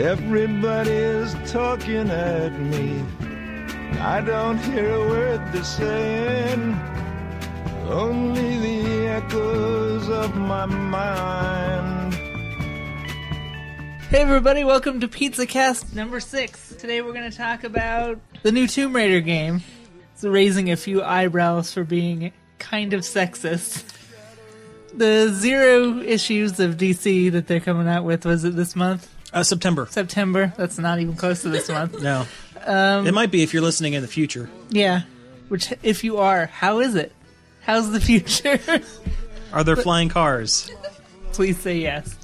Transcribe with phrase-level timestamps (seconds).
[0.00, 3.04] Everybody's talking at me.
[4.00, 6.72] I don't hear a word they're saying.
[7.86, 12.14] Only the echoes of my mind.
[14.08, 16.74] Hey everybody, welcome to Pizza Cast number six.
[16.76, 19.60] Today we're going to talk about the new Tomb Raider game.
[20.14, 23.84] It's raising a few eyebrows for being kind of sexist.
[24.94, 29.06] The zero issues of DC that they're coming out with was it this month?
[29.32, 29.86] Uh, September.
[29.90, 30.52] September.
[30.56, 32.02] That's not even close to this month.
[32.02, 32.26] No.
[32.64, 34.50] Um, it might be if you're listening in the future.
[34.70, 35.02] Yeah.
[35.48, 37.12] Which, if you are, how is it?
[37.62, 38.58] How's the future?
[39.52, 40.70] Are there flying cars?
[41.32, 42.16] Please say yes.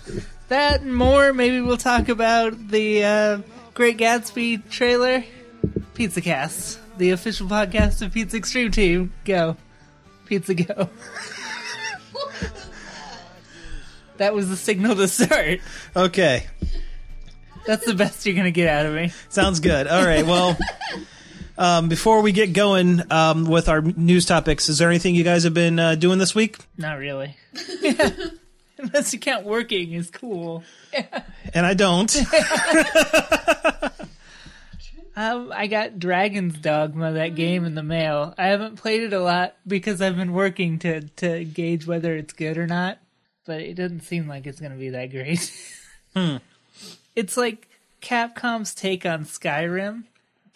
[0.49, 1.33] That and more.
[1.33, 3.39] Maybe we'll talk about the uh,
[3.75, 5.25] Great Gatsby trailer.
[5.95, 9.13] Pizza Cast, the official podcast of Pizza Extreme Team.
[9.25, 9.57] Go.
[10.27, 10.91] Pizza Go.
[14.19, 15.61] that was the signal to start.
[15.97, 16.47] Okay.
[17.67, 19.13] That's the best you're going to get out of me.
[19.29, 19.87] Sounds good.
[19.87, 20.25] All right.
[20.25, 20.57] Well,
[21.59, 25.45] um, before we get going um, with our news topics, is there anything you guys
[25.45, 26.59] have been uh, doing this week?
[26.77, 27.37] Not really.
[28.79, 30.63] Unless you count working is cool.
[31.55, 32.15] And I don't.
[35.19, 38.35] Um, I got Dragon's Dogma, that game in the mail.
[38.37, 42.35] I haven't played it a lot because I've been working to, to gauge whether it's
[42.35, 42.99] good or not,
[43.47, 45.51] but it doesn't seem like it's going to be that great.
[46.15, 46.37] Hmm.
[47.17, 47.69] It's like
[48.03, 50.05] Capcom's take on Skyrim,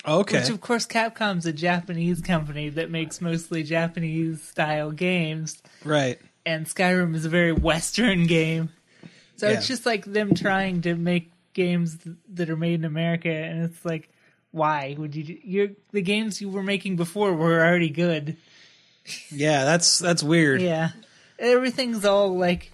[0.07, 0.39] Okay.
[0.41, 6.21] which of course Capcom's a Japanese company that makes mostly Japanese style games, Right.
[6.47, 8.69] and Skyrim is a very Western game.
[9.37, 11.99] So it's just like them trying to make games
[12.35, 14.11] that are made in America, and it's like,
[14.53, 15.25] why would you?
[15.25, 18.37] Do, you're, the games you were making before were already good.
[19.31, 20.61] Yeah, that's that's weird.
[20.61, 20.91] Yeah,
[21.39, 22.71] everything's all like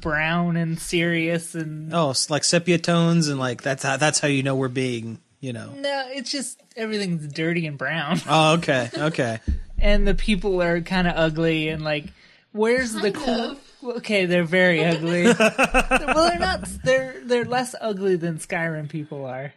[0.00, 4.28] brown and serious, and Oh, it's like sepia tones and like that's how that's how
[4.28, 5.70] you know we're being, you know.
[5.76, 8.88] no, it's just everything's dirty and brown, Oh, okay.
[8.96, 9.38] Okay.
[9.78, 12.06] and the people are kind of ugly, and like,
[12.52, 13.50] where's the cool?
[13.52, 13.58] of.
[13.84, 15.24] Okay, they're very ugly.
[15.24, 16.64] well, they're not.
[16.84, 19.52] They're they're less ugly than Skyrim people are.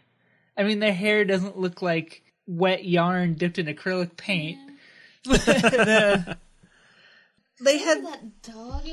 [0.58, 4.58] I mean, their hair doesn't look like wet yarn dipped in acrylic paint.
[5.24, 6.36] The-
[7.60, 8.84] they had that dog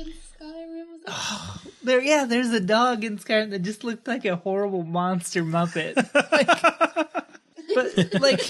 [0.44, 1.72] in Skyrim was that?
[1.82, 2.00] there.
[2.00, 5.94] Yeah, there's a dog in Skyrim that just looked like a horrible monster muppet.
[7.76, 8.40] Like, but like,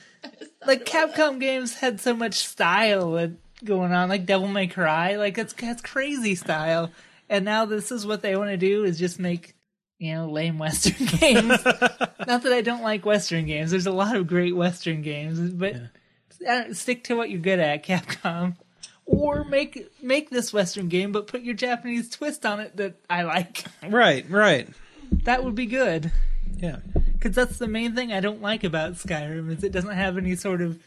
[0.66, 3.30] like Capcom games had so much style
[3.62, 5.16] going on, like Devil May Cry.
[5.16, 6.90] Like it's that's crazy style.
[7.28, 9.54] And now this is what they want to do is just make
[9.98, 11.48] you know lame Western games.
[11.64, 13.70] Not that I don't like Western games.
[13.70, 15.74] There's a lot of great Western games, but
[16.48, 18.56] uh, stick to what you're good at, Capcom.
[19.06, 23.22] Or make make this Western game, but put your Japanese twist on it that I
[23.24, 23.64] like.
[23.86, 24.68] Right, right.
[25.24, 26.10] That would be good.
[26.58, 26.78] Yeah.
[27.12, 30.36] Because that's the main thing I don't like about Skyrim is it doesn't have any
[30.36, 30.78] sort of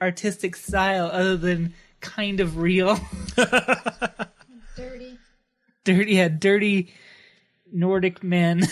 [0.00, 2.98] artistic style other than kind of real,
[4.76, 5.18] Dirty.
[5.84, 6.92] dirty, yeah, dirty
[7.72, 8.62] Nordic men,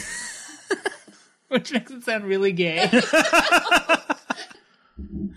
[1.49, 2.91] which makes it sound really gay.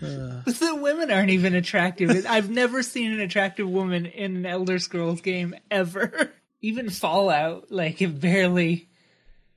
[0.00, 2.24] the women aren't even attractive.
[2.28, 6.32] I've never seen an attractive woman in an Elder Scrolls game ever.
[6.60, 8.88] Even Fallout, like it barely,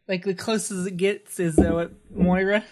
[0.07, 2.63] like the closest it gets is uh, Moira.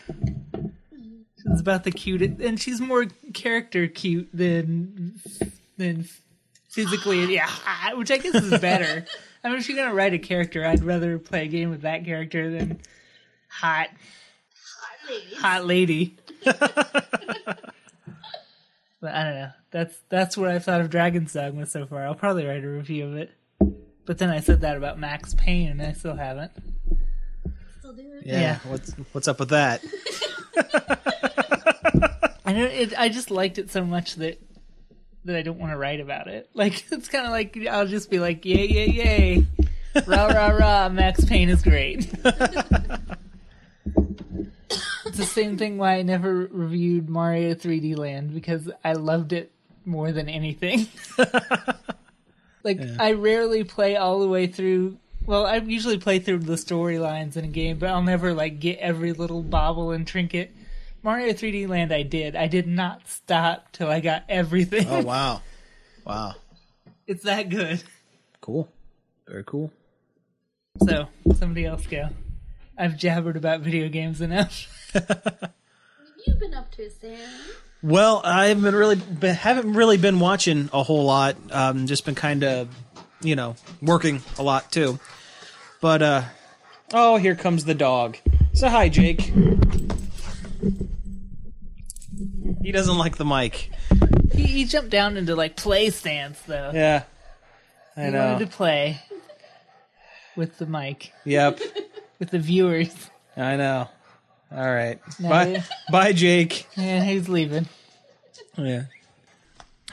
[0.54, 5.20] She's about the cutest, and she's more character cute than
[5.78, 6.06] than
[6.70, 7.26] physically.
[7.34, 7.50] Yeah,
[7.94, 9.04] which I guess is better.
[9.44, 12.06] I mean, if you're gonna write a character, I'd rather play a game with that
[12.06, 12.80] character than
[13.48, 13.90] hot
[15.38, 16.18] hot lady.
[16.46, 17.74] but
[19.04, 19.52] I don't know.
[19.72, 22.06] That's that's what I've thought of Dragon's Dogma so far.
[22.06, 23.32] I'll probably write a review of it.
[24.06, 26.52] But then I said that about Max Payne, and I still haven't.
[27.80, 28.26] Still do it.
[28.26, 28.40] Yeah.
[28.40, 28.60] Yeah.
[28.68, 29.84] What's what's up with that?
[32.46, 32.94] I know it.
[32.98, 34.42] I just liked it so much that
[35.26, 36.50] that I don't want to write about it.
[36.54, 39.46] Like it's kind of like I'll just be like, yay, yay, yay,
[40.08, 40.90] rah, rah, rah.
[40.90, 42.12] Max Payne is great.
[44.70, 49.52] It's the same thing why I never reviewed Mario 3D Land because I loved it
[49.86, 50.88] more than anything.
[52.64, 54.98] like I rarely play all the way through.
[55.26, 58.80] Well, I usually play through the storylines in a game, but I'll never like get
[58.80, 60.56] every little bauble and trinket.
[61.02, 62.36] Mario 3D Land, I did.
[62.36, 64.88] I did not stop till I got everything.
[64.90, 65.42] Oh wow.
[66.06, 66.36] Wow.
[67.08, 67.84] it's that good.
[68.42, 68.68] Cool.
[69.28, 69.72] Very cool.
[70.86, 72.10] So somebody else go.
[72.80, 74.68] I've jabbered about video games enough.
[74.96, 77.18] What have you been up to, Sam?
[77.82, 81.38] Well, I haven't been really been, haven't really been watching a whole lot.
[81.52, 82.68] Um, just been kind of,
[83.22, 85.00] you know, working a lot too.
[85.80, 86.24] But uh,
[86.94, 88.18] oh, here comes the dog.
[88.54, 89.32] So hi, Jake.
[92.62, 93.72] He doesn't like the mic.
[94.34, 96.72] He, he jumped down into like play stance though.
[96.74, 97.04] Yeah,
[97.96, 98.34] I he know.
[98.34, 99.02] wanted to play
[100.36, 101.60] with the mic Yep,
[102.20, 102.94] with the viewers.
[103.36, 103.88] I know.
[104.52, 105.00] All right.
[105.20, 106.68] No, Bye, bye, Jake.
[106.76, 107.68] Yeah, he's leaving.
[108.58, 108.84] Yeah.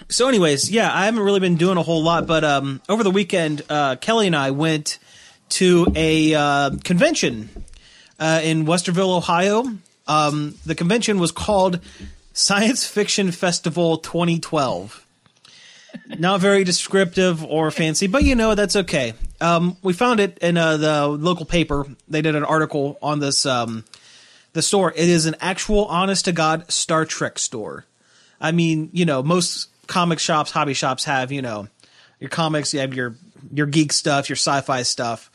[0.09, 3.11] So, anyways, yeah, I haven't really been doing a whole lot, but um, over the
[3.11, 4.99] weekend, uh, Kelly and I went
[5.51, 7.49] to a uh, convention
[8.19, 9.65] uh, in Westerville, Ohio.
[10.07, 11.81] Um, the convention was called
[12.33, 15.05] Science Fiction Festival 2012.
[16.19, 19.15] Not very descriptive or fancy, but you know that's okay.
[19.41, 21.87] Um, we found it in uh, the local paper.
[22.09, 23.85] They did an article on this um,
[24.53, 24.93] the store.
[24.93, 27.85] It is an actual, honest to god Star Trek store.
[28.41, 31.69] I mean, you know, most comic shops, hobby shops have, you know,
[32.21, 33.15] your comics, you have your
[33.53, 35.31] your geek stuff, your sci-fi stuff.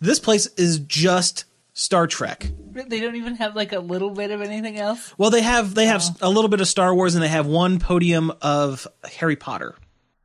[0.00, 2.50] This place is just Star Trek.
[2.72, 5.14] They don't even have like a little bit of anything else.
[5.16, 7.78] Well, they have they have a little bit of Star Wars and they have one
[7.78, 8.86] podium of
[9.18, 9.74] Harry Potter.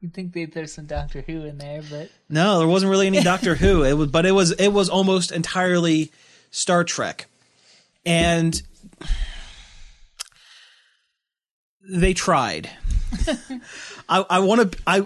[0.02, 3.22] You'd think they'd throw some Doctor Who in there, but No, there wasn't really any
[3.22, 3.84] Doctor Who.
[3.84, 6.12] It was, but it was it was almost entirely
[6.50, 7.28] Star Trek,
[8.04, 8.60] and
[11.88, 12.68] they tried.
[14.10, 14.80] I, I want to.
[14.88, 15.06] I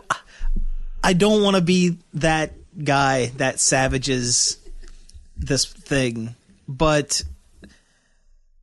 [1.03, 4.57] I don't want to be that guy that savages
[5.36, 6.36] this thing,
[6.69, 7.21] but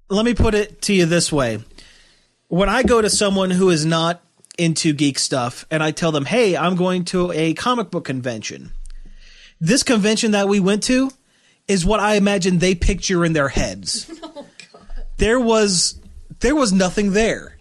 [0.09, 1.59] let me put it to you this way:
[2.49, 4.23] when I go to someone who is not
[4.59, 8.73] into geek stuff and I tell them, "Hey, I'm going to a comic book convention."
[9.61, 11.11] This convention that we went to
[11.69, 14.11] is what I imagine they picture in their heads.
[14.35, 14.47] Oh,
[15.19, 16.01] there was
[16.41, 17.59] there was nothing there.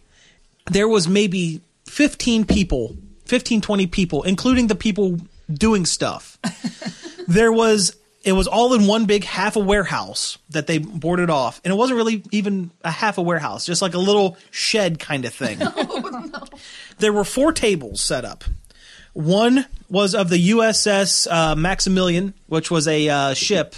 [0.71, 2.95] There was maybe 15 people,
[3.25, 5.19] 15 20 people, including the people
[5.53, 6.39] doing stuff.
[7.27, 11.59] there was it was all in one big half a warehouse that they boarded off
[11.63, 15.25] and it wasn't really even a half a warehouse just like a little shed kind
[15.25, 16.44] of thing oh,
[16.99, 18.43] there were four tables set up
[19.13, 23.75] one was of the uss uh, maximilian which was a uh, ship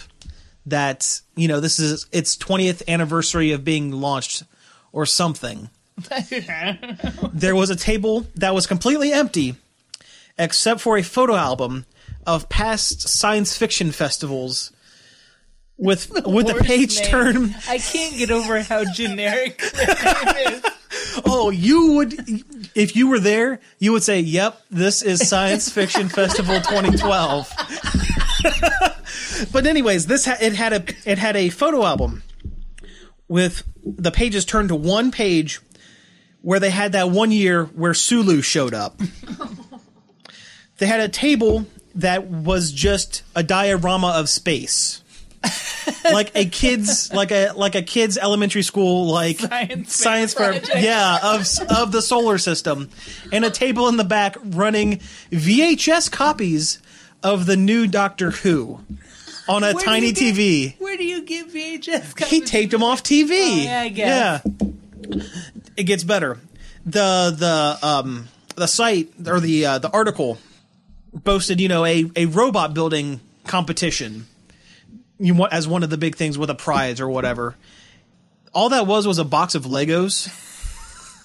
[0.66, 4.44] that you know this is its 20th anniversary of being launched
[4.92, 5.70] or something
[7.34, 9.56] there was a table that was completely empty
[10.38, 11.86] except for a photo album
[12.26, 14.72] of past science fiction festivals
[15.78, 17.10] with with the page name.
[17.10, 20.64] turn I can't get over how generic their name is.
[21.26, 22.14] Oh you would
[22.76, 27.52] if you were there you would say yep this is science fiction festival 2012
[29.52, 32.24] but anyways this ha- it had a it had a photo album
[33.28, 35.60] with the pages turned to one page
[36.42, 39.00] where they had that one year where Sulu showed up.
[40.78, 41.66] they had a table
[41.96, 45.03] that was just a diorama of space.
[46.06, 51.20] like a kids like a like a kids elementary school like Science science fair yeah
[51.22, 52.90] of of the solar system
[53.32, 54.98] and a table in the back running
[55.32, 56.80] VHS copies
[57.22, 58.80] of the new Doctor Who
[59.48, 62.24] on a Where tiny get- TV Where do you get VHS?
[62.26, 63.30] he taped them off TV.
[63.32, 64.42] Oh, yeah, I guess.
[64.46, 65.22] Yeah.
[65.76, 66.40] It gets better.
[66.86, 70.38] The the um the site or the uh, the article
[71.14, 74.28] boasted, you know, a a robot building competition.
[75.20, 77.56] You want as one of the big things with a prize or whatever.
[78.54, 80.30] All that was was a box of Legos.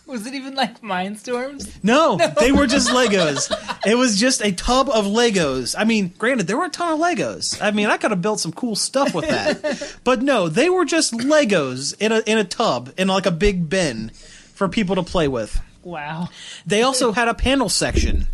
[0.08, 1.70] Was it even like Mindstorms?
[1.82, 3.52] No, they were just Legos.
[3.86, 5.74] It was just a tub of Legos.
[5.76, 7.60] I mean, granted, there were a ton of Legos.
[7.60, 9.98] I mean, I could have built some cool stuff with that.
[10.04, 13.68] But no, they were just Legos in a in a tub in like a big
[13.68, 14.10] bin
[14.54, 15.60] for people to play with.
[15.82, 16.30] Wow.
[16.66, 18.28] They also had a panel section.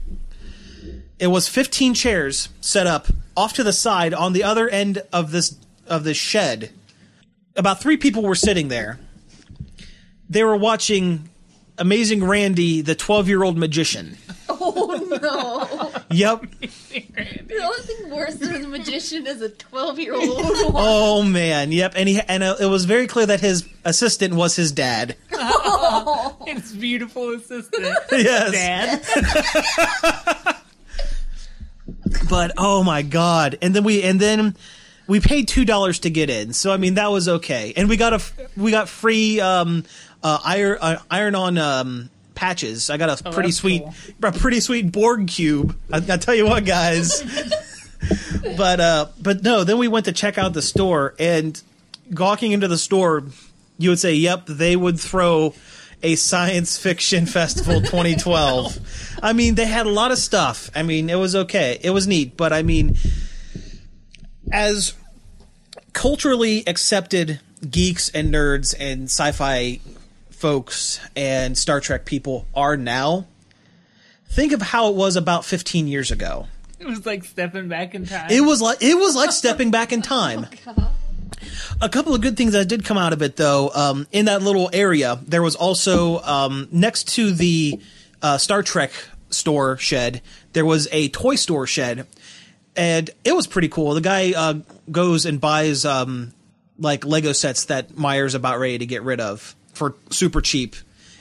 [1.18, 5.30] It was 15 chairs set up off to the side on the other end of
[5.30, 6.70] this of this shed.
[7.56, 8.98] About 3 people were sitting there.
[10.28, 11.28] They were watching
[11.78, 14.16] Amazing Randy, the 12-year-old magician.
[14.66, 15.90] Oh no!
[16.10, 16.42] Yep.
[16.60, 20.22] the only thing worse than a magician is a twelve-year-old.
[20.74, 21.94] Oh man, yep.
[21.96, 25.16] And he and uh, it was very clear that his assistant was his dad.
[26.46, 27.96] It's beautiful assistant.
[28.12, 28.52] yes.
[29.12, 30.56] Dad.
[32.30, 33.58] But oh my god.
[33.62, 34.56] And then we and then
[35.06, 36.52] we paid two dollars to get in.
[36.52, 37.72] So I mean that was okay.
[37.76, 38.22] And we got a
[38.56, 39.84] we got free um
[40.22, 42.88] uh iron uh, iron on um patches.
[42.90, 43.94] I got a pretty Oh, that's sweet cool.
[44.22, 45.76] a pretty sweet Borg cube.
[45.92, 47.22] I, I tell you what, guys.
[48.56, 51.60] but uh but no, then we went to check out the store and
[52.12, 53.24] walking into the store,
[53.78, 55.54] you would say, "Yep, they would throw
[56.04, 60.70] a science fiction festival 2012." I mean, they had a lot of stuff.
[60.74, 61.80] I mean, it was okay.
[61.82, 62.96] It was neat, but I mean,
[64.52, 64.94] as
[65.92, 69.80] culturally accepted geeks and nerds and sci-fi
[70.30, 73.26] folks and Star Trek people are now,
[74.28, 76.48] think of how it was about 15 years ago.
[76.78, 78.30] It was like stepping back in time.
[78.30, 80.46] It was like it was like stepping back in oh, time.
[81.80, 83.70] A couple of good things that did come out of it, though.
[83.74, 87.80] Um, in that little area, there was also um, next to the
[88.22, 88.90] uh, Star Trek
[89.30, 90.22] store shed,
[90.52, 92.06] there was a toy store shed,
[92.76, 93.94] and it was pretty cool.
[93.94, 94.54] The guy uh,
[94.90, 96.32] goes and buys um,
[96.78, 100.76] like Lego sets that Meijer's about ready to get rid of for super cheap,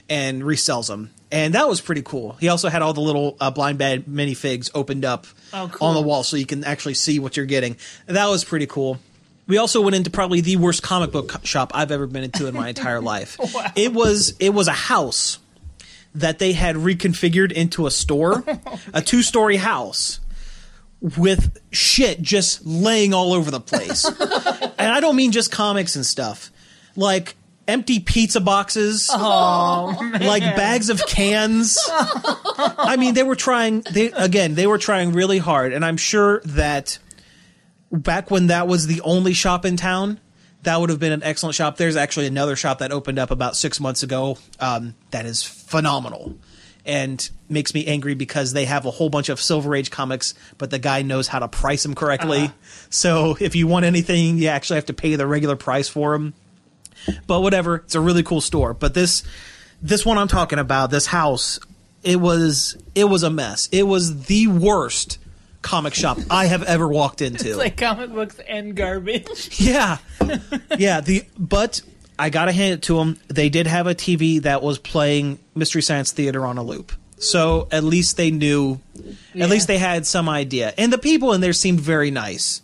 [0.10, 1.10] and resells them.
[1.32, 2.34] And that was pretty cool.
[2.34, 5.88] He also had all the little uh, blind bag minifigs opened up Oh, cool.
[5.88, 7.78] on the wall so you can actually see what you're getting.
[8.06, 9.00] That was pretty cool.
[9.48, 12.54] We also went into probably the worst comic book shop I've ever been into in
[12.54, 13.38] my entire life.
[13.40, 13.72] Wow.
[13.76, 15.40] It was it was a house
[16.16, 18.44] that they had reconfigured into a store,
[18.94, 20.20] a two-story house
[21.02, 24.06] with shit just laying all over the place.
[24.78, 26.50] and I don't mean just comics and stuff.
[26.96, 27.36] Like
[27.68, 30.26] empty pizza boxes, oh, man.
[30.26, 31.78] like bags of cans.
[31.90, 33.82] I mean, they were trying.
[33.82, 37.00] They again, they were trying really hard, and I'm sure that
[37.94, 40.20] back when that was the only shop in town,
[40.64, 41.78] that would have been an excellent shop.
[41.78, 44.38] There's actually another shop that opened up about six months ago.
[44.60, 46.38] Um, that is phenomenal.
[46.86, 50.70] And makes me angry because they have a whole bunch of Silver Age comics, but
[50.70, 52.52] the guy knows how to price them correctly.
[52.90, 56.34] So if you want anything, you actually have to pay the regular price for them
[57.28, 57.78] but whatever.
[57.78, 58.74] It's a really cool store.
[58.74, 59.24] But this
[59.82, 61.60] this one I'm talking about, this house,
[62.04, 63.70] it was it was a mess.
[63.72, 65.18] It was the worst
[65.64, 67.50] comic shop I have ever walked into.
[67.50, 69.50] it's like comic books and garbage.
[69.60, 69.98] yeah,
[70.78, 71.02] yeah.
[71.02, 71.82] The but
[72.20, 73.20] I gotta hand it to them.
[73.30, 76.92] They did have a TV that was playing Mystery Science Theater on a loop.
[77.18, 78.80] So at least they knew.
[79.34, 79.46] Yeah.
[79.46, 82.62] At least they had some idea, and the people in there seemed very nice.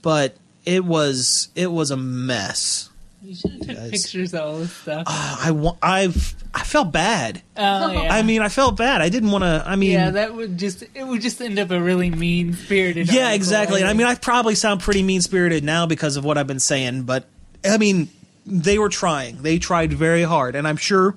[0.00, 2.87] But it was it was a mess.
[3.22, 3.90] You should have took Guys.
[3.90, 5.02] pictures of all this stuff.
[5.06, 7.42] Ah, I wa- I've I felt bad.
[7.56, 8.14] Oh, oh yeah.
[8.14, 9.00] I mean, I felt bad.
[9.02, 9.62] I didn't want to.
[9.66, 12.52] I mean, yeah, yeah, that would just it would just end up a really mean
[12.54, 13.08] spirited.
[13.08, 13.80] article, exactly.
[13.80, 16.60] And I mean, I probably sound pretty mean spirited now because of what I've been
[16.60, 17.24] saying, but
[17.64, 18.08] I mean,
[18.46, 19.42] they were trying.
[19.42, 21.16] They tried very hard, and I'm sure.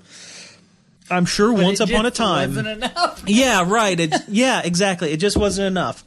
[1.09, 2.49] I'm sure But once it upon a time.
[2.51, 3.23] wasn't enough.
[3.27, 3.99] Yeah, right.
[3.99, 5.11] It, yeah, exactly.
[5.11, 6.03] It just wasn't enough.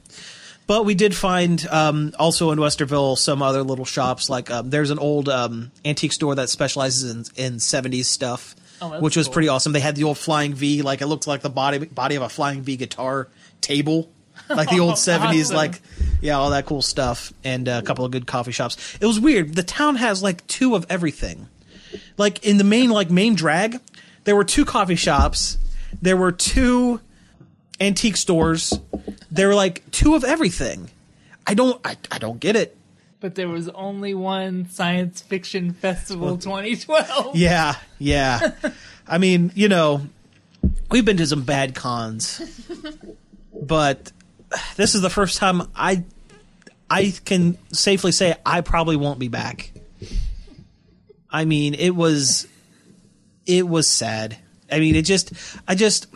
[0.66, 4.30] But we did find um, also in Westerville some other little shops.
[4.30, 8.98] Like um, there's an old um, antique store that specializes in, in 70s stuff, Oh,
[9.00, 9.34] which was cool.
[9.34, 9.72] pretty awesome.
[9.72, 12.28] They had the old flying V, like it looked like the body body of a
[12.28, 13.28] flying V guitar
[13.60, 14.10] table,
[14.48, 15.56] like the old 70s, Awesome.
[15.56, 15.80] like
[16.22, 18.96] yeah, all that cool stuff, and uh, a couple of good coffee shops.
[19.00, 19.54] It was weird.
[19.54, 21.48] The town has like two of everything.
[22.16, 23.78] Like in the main like main drag,
[24.24, 25.58] there were two coffee shops.
[26.02, 27.00] There were two
[27.80, 28.78] antique stores.
[29.30, 30.90] There were like two of everything.
[31.46, 32.76] I don't I, I don't get it.
[33.20, 37.34] But there was only one science fiction festival 2012.
[37.36, 38.52] Yeah, yeah.
[39.06, 40.02] I mean, you know,
[40.90, 42.42] we've been to some bad cons.
[43.52, 44.12] But
[44.76, 46.04] this is the first time I
[46.90, 49.72] I can safely say I probably won't be back.
[51.30, 52.46] I mean, it was
[53.46, 54.36] it was sad.
[54.70, 55.32] I mean, it just
[55.66, 56.06] I just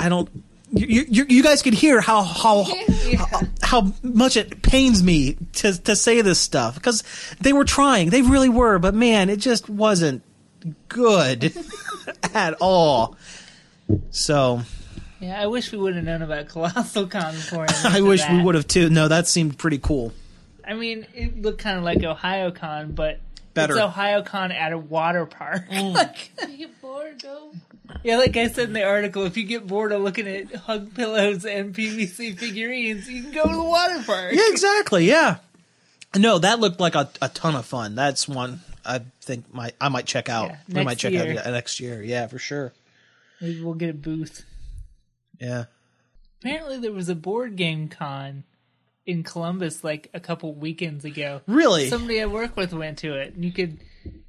[0.00, 0.28] I don't
[0.72, 2.64] you, you, you guys could hear how how,
[3.18, 7.02] how how much it pains me to to say this stuff because
[7.40, 10.22] they were trying, they really were, but man, it just wasn't
[10.88, 11.52] good
[12.34, 13.16] at all.
[14.10, 14.62] So
[15.18, 17.66] Yeah, I wish we would have known about Colossal Con before.
[17.84, 18.90] I wish we would have too.
[18.90, 20.12] No, that seemed pretty cool.
[20.64, 23.18] I mean, it looked kind of like Ohio Con, but
[23.54, 23.74] Better.
[23.74, 25.68] it's Ohio Con at a water park.
[25.68, 25.94] Mm.
[25.94, 27.52] like, You get bored, go.
[28.04, 30.94] yeah, like I said in the article, if you get bored of looking at hug
[30.94, 34.32] pillows and PVC figurines, you can go to the water park.
[34.32, 35.06] Yeah, exactly.
[35.06, 35.38] Yeah.
[36.16, 37.94] No, that looked like a, a ton of fun.
[37.94, 40.50] That's one I think my I might check out.
[40.68, 41.38] Yeah, I might check year.
[41.38, 42.02] out uh, next year.
[42.02, 42.72] Yeah, for sure.
[43.40, 44.44] Maybe we'll get a booth.
[45.40, 45.64] Yeah.
[46.40, 48.44] Apparently, there was a board game con
[49.10, 51.40] in Columbus like a couple weekends ago.
[51.46, 51.88] Really?
[51.88, 53.78] Somebody I work with went to it, and you could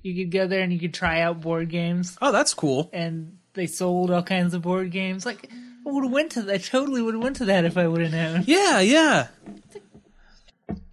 [0.01, 2.89] you could go there and you could try out board games, oh, that's cool.
[2.91, 5.25] and they sold all kinds of board games.
[5.25, 5.49] Like,
[5.85, 6.53] I would have went to that.
[6.55, 8.43] I totally would have went to that if I would have known.
[8.47, 9.27] Yeah, yeah.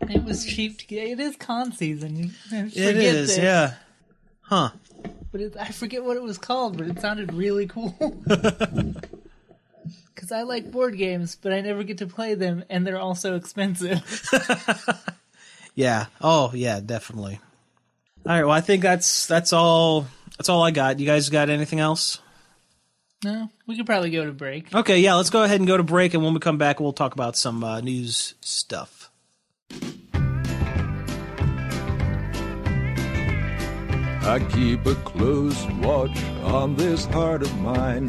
[0.09, 1.09] It was cheap to get.
[1.09, 2.33] It is con season.
[2.51, 3.37] It is, It forget is.
[3.37, 3.43] that.
[3.43, 3.75] Yeah.
[4.43, 4.71] Huh.
[5.31, 7.95] But it, I forget what it was called, but it sounded really cool.
[10.29, 13.35] Because I like board games, but I never get to play them, and they're also
[13.37, 14.03] expensive.
[15.75, 16.07] Yeah.
[16.21, 17.39] Oh, yeah, definitely.
[18.27, 18.43] All right.
[18.43, 20.09] Well, I think that's that's all.
[20.37, 20.99] That's all I got.
[20.99, 22.19] You guys got anything else?
[23.23, 24.75] no, we could probably go to break.
[24.75, 24.99] Okay.
[24.99, 25.15] Yeah.
[25.15, 27.37] Let's go ahead and go to break, and when we come back, we'll talk about
[27.37, 29.13] some uh, news stuff.
[34.23, 38.09] I keep a close watch on this heart of mine.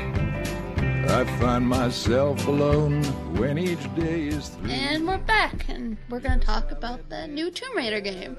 [1.11, 3.03] I find myself alone
[3.35, 4.69] when each day is through.
[4.69, 8.37] And we're back, and we're gonna talk about the new Tomb Raider game.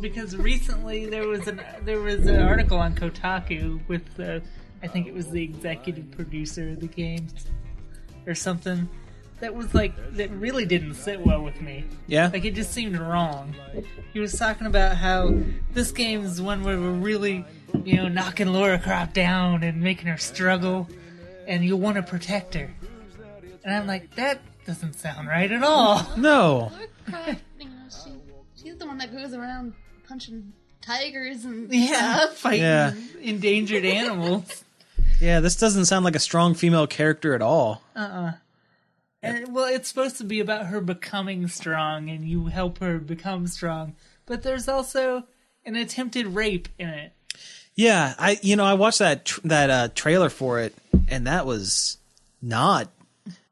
[0.00, 4.42] because recently there was an there was an article on Kotaku with the
[4.82, 7.28] I think it was the executive producer of the game
[8.26, 8.88] or something
[9.40, 11.84] that was like that really didn't sit well with me.
[12.06, 12.30] Yeah.
[12.32, 13.54] Like it just seemed wrong.
[14.14, 15.34] He was talking about how
[15.74, 17.44] this game is one where we're really,
[17.84, 20.88] you know, knocking Lara Croft down and making her struggle,
[21.48, 22.70] and you want to protect her.
[23.64, 26.06] And I'm like, that doesn't sound right at all.
[26.16, 26.70] No.
[27.10, 27.72] Laura you know,
[28.04, 28.12] she,
[28.62, 29.72] she's the one that goes around
[30.06, 32.36] punching tigers and Yeah, stuff.
[32.36, 32.94] fighting Yeah.
[33.20, 34.64] endangered animals.
[35.20, 37.82] Yeah, this doesn't sound like a strong female character at all.
[37.96, 38.32] Uh uh.
[39.20, 43.48] And well, it's supposed to be about her becoming strong, and you help her become
[43.48, 43.96] strong.
[44.26, 45.24] But there's also
[45.64, 47.12] an attempted rape in it.
[47.74, 50.72] Yeah, I you know I watched that tr- that uh, trailer for it,
[51.10, 51.98] and that was
[52.40, 52.88] not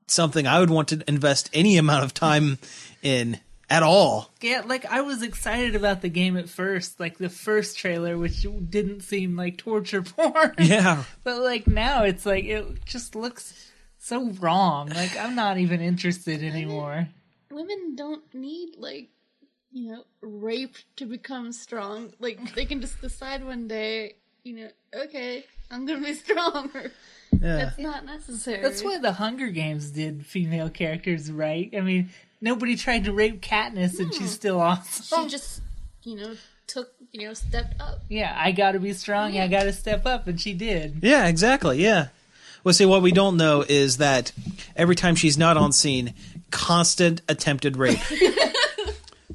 [0.07, 2.59] something I would want to invest any amount of time
[3.03, 4.31] in at all.
[4.41, 8.47] Yeah, like I was excited about the game at first, like the first trailer, which
[8.71, 10.55] didn't seem like torture porn.
[10.59, 14.89] Yeah, But like now, it's like it just looks so wrong.
[14.91, 17.09] Like I'm not even interested anymore.
[17.51, 19.09] Women don't need like
[19.73, 22.13] you know rape to become strong.
[22.21, 24.15] Like they can just decide one day,
[24.45, 26.93] you know, okay, I'm gonna be stronger.
[27.33, 27.69] Yeah.
[27.69, 28.63] It's not necessary.
[28.63, 31.73] That's why the Hunger Games did female characters right.
[31.77, 32.11] I mean,
[32.41, 35.25] nobody tried to rape Katniss, and she's still awesome.
[35.25, 35.61] she just
[36.03, 36.35] you know
[36.67, 38.01] took you know stepped up.
[38.09, 39.35] yeah, I got to be strong.
[39.35, 39.45] Yeah.
[39.45, 40.99] I got to step up, and she did.
[41.03, 41.83] Yeah, exactly.
[41.83, 42.09] Yeah.
[42.65, 44.33] Well, see, what we don't know is that
[44.75, 46.15] every time she's not on scene,
[46.51, 48.01] constant attempted rape.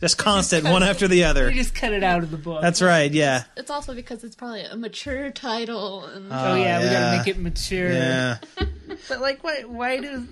[0.02, 1.46] Just constant, one after the other.
[1.48, 2.62] We just cut it out of the book.
[2.64, 3.12] That's right.
[3.12, 3.44] Yeah.
[3.56, 7.28] It's also because it's probably a mature title and ah, oh yeah, we gotta make
[7.28, 7.92] it mature.
[7.92, 8.38] Yeah.
[9.08, 9.62] But like, why?
[9.62, 10.28] Why do?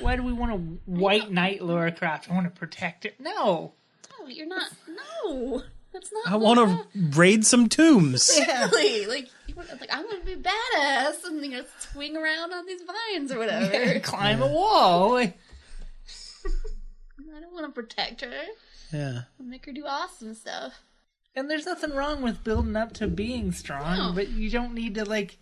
[0.00, 2.30] Why do we want to white knight Lara Croft?
[2.30, 3.14] I want to protect it.
[3.20, 3.72] No.
[4.18, 4.68] no, you're not.
[5.24, 5.62] No,
[5.92, 6.32] that's not.
[6.32, 6.86] I want to
[7.16, 8.38] raid some tombs.
[8.48, 12.66] Really, like, you want, like I'm gonna be badass and you know swing around on
[12.66, 14.00] these vines or whatever.
[14.00, 15.16] Climb a wall.
[15.18, 15.32] I
[17.40, 18.32] don't want to protect her.
[18.94, 19.22] Yeah.
[19.40, 20.80] I'll make her do awesome stuff.
[21.36, 24.12] and there's nothing wrong with building up to being strong, No.
[24.14, 25.36] but you don't need to like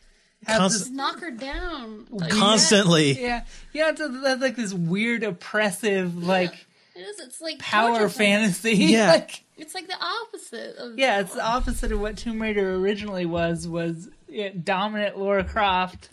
[0.47, 2.07] have Const- this Just knock her down.
[2.11, 3.21] Like, Constantly.
[3.21, 7.21] Yeah, you have to have like this weird oppressive like It is.
[7.21, 8.73] It's like power torture fantasy.
[8.75, 9.09] Yeah.
[9.13, 10.99] like, It's like the opposite of.
[10.99, 13.69] yeah, it's the opposite of what Tomb Raider originally was.
[13.69, 16.09] Was yeah, dominant Lara Croft,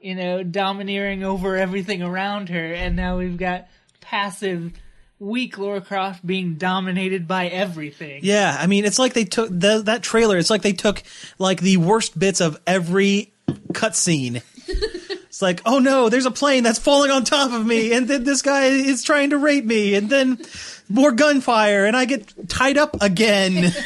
[0.00, 3.68] you know, domineering over everything around her, and now we've got
[4.00, 4.72] passive,
[5.18, 8.20] weak Lara Croft being dominated by everything.
[8.22, 10.38] Yeah, I mean, it's like they took the, that trailer.
[10.38, 11.02] It's like they took
[11.38, 13.32] like the worst bits of every
[13.72, 14.42] cutscene.
[14.66, 18.24] it's like, oh no, there's a plane that's falling on top of me, and then
[18.24, 20.38] this guy is trying to rape me, and then
[20.88, 23.72] more gunfire, and I get tied up again.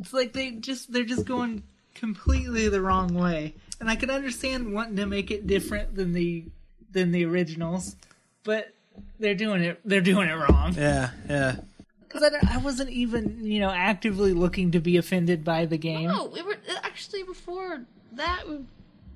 [0.00, 1.62] It's like they just they're just going
[1.94, 3.54] completely the wrong way.
[3.80, 6.44] And I can understand wanting to make it different than the
[6.90, 7.96] than the originals,
[8.42, 8.72] but
[9.18, 10.74] they're doing it they're doing it wrong.
[10.74, 11.56] yeah, yeah.
[12.00, 16.10] Because I, I wasn't even you know actively looking to be offended by the game.
[16.12, 17.82] Oh, we were actually before
[18.12, 18.48] that.
[18.48, 18.60] We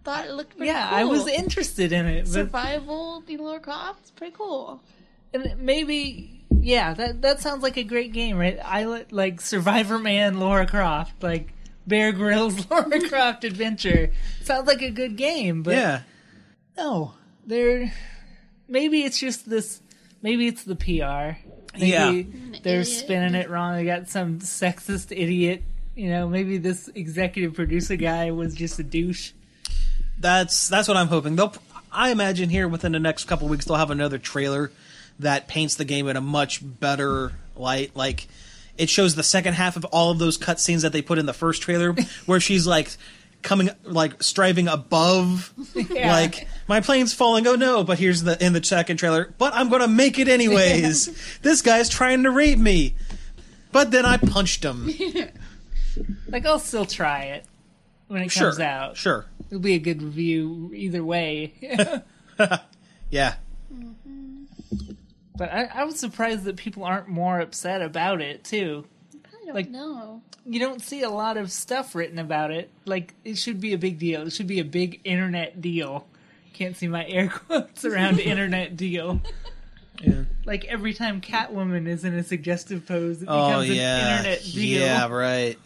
[0.05, 0.99] thought it looked pretty yeah, cool.
[0.99, 3.23] I was interested in it, but survival.
[3.27, 4.01] The Lara Croft.
[4.03, 4.81] It's pretty cool.
[5.33, 8.59] and maybe yeah, that that sounds like a great game, right?
[8.65, 11.53] I li- like Survivor Man, Lara Croft, like
[11.87, 14.13] Bear Grylls, Lara Croft Adventure.
[14.43, 16.01] Sounds like a good game, but Yeah.
[16.77, 17.15] No,
[17.47, 17.93] they're
[18.69, 19.81] maybe it's just this.
[20.23, 21.39] Maybe it's the PR.
[21.75, 22.23] Maybe Yeah.
[22.63, 22.87] they're Idiot.
[22.87, 23.75] spinning it wrong.
[23.75, 25.63] They got some sexist idiot.
[25.97, 29.33] You know, maybe this executive producer guy was just a douche.
[30.19, 31.37] That's that's what I'm hoping.
[31.37, 31.55] They'll
[31.93, 34.71] I imagine here within the next couple weeks they'll have another trailer
[35.21, 37.95] that paints the game in a much better light.
[37.95, 38.29] Like
[38.79, 41.33] it shows the second half of all of those cutscenes that they put in the
[41.33, 41.93] first trailer,
[42.27, 42.91] where she's like
[43.45, 46.11] coming like striving above Yeah.
[46.13, 49.69] like my plane's falling oh no but here's the in the second trailer but i'm
[49.69, 52.95] gonna make it anyways this guy's trying to rape me
[53.71, 54.91] but then i punched him
[56.27, 57.45] Like I'll still try it
[58.09, 58.97] when it sure comes out.
[58.97, 61.55] sure It'll be a good review either way.
[63.11, 63.35] Yeah.
[63.73, 64.45] Mm-hmm.
[65.37, 68.87] But I, I was surprised that people aren't more upset about it too.
[69.45, 70.23] I don't Like- know.
[70.47, 72.71] You don't see a lot of stuff written about it.
[72.87, 74.27] Like it should be a big deal.
[74.27, 76.07] It should be a big internet deal.
[76.53, 79.21] Can't see my air quotes around internet deal.
[80.03, 80.25] Yeah.
[80.45, 84.81] Like every time Catwoman is in a suggestive pose, it Oh becomes an internet deal.
[84.81, 85.59] Yeah, right.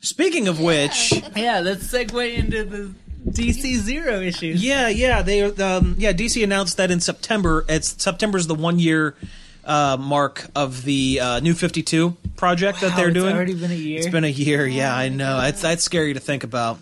[0.00, 2.94] Speaking of which, Yeah, let's segue into the
[3.30, 4.62] DC Zero issues.
[4.64, 7.64] yeah, yeah, they um yeah, DC announced that in September.
[7.68, 9.16] It's September's the 1 year
[9.66, 13.34] uh, mark of the uh, New 52 project that they're it's doing.
[13.34, 13.98] already been a year.
[13.98, 14.66] It's been a year.
[14.66, 15.40] Yeah, I know.
[15.40, 16.78] It's that's scary to think about.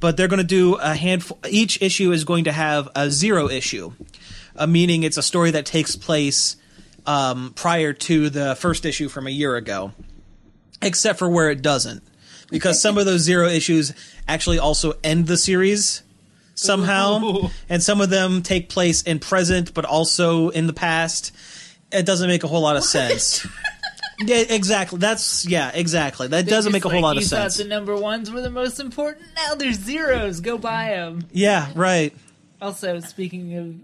[0.00, 1.38] But they're going to do a handful.
[1.48, 3.92] Each issue is going to have a zero issue,
[4.56, 6.56] uh, meaning it's a story that takes place
[7.06, 9.92] um, prior to the first issue from a year ago,
[10.80, 12.02] except for where it doesn't,
[12.50, 13.92] because some of those zero issues
[14.26, 16.02] actually also end the series
[16.54, 17.50] somehow, Ooh.
[17.68, 21.32] and some of them take place in present but also in the past.
[21.92, 23.46] It doesn't make a whole lot of sense.
[24.24, 24.98] Yeah, exactly.
[25.00, 26.28] That's yeah, exactly.
[26.28, 27.56] That They're doesn't make a whole like, lot of you sense.
[27.56, 29.26] thought the number ones were the most important.
[29.34, 30.38] Now there's zeros.
[30.40, 31.26] Go buy them.
[31.32, 32.14] Yeah, right.
[32.60, 33.74] Also, speaking of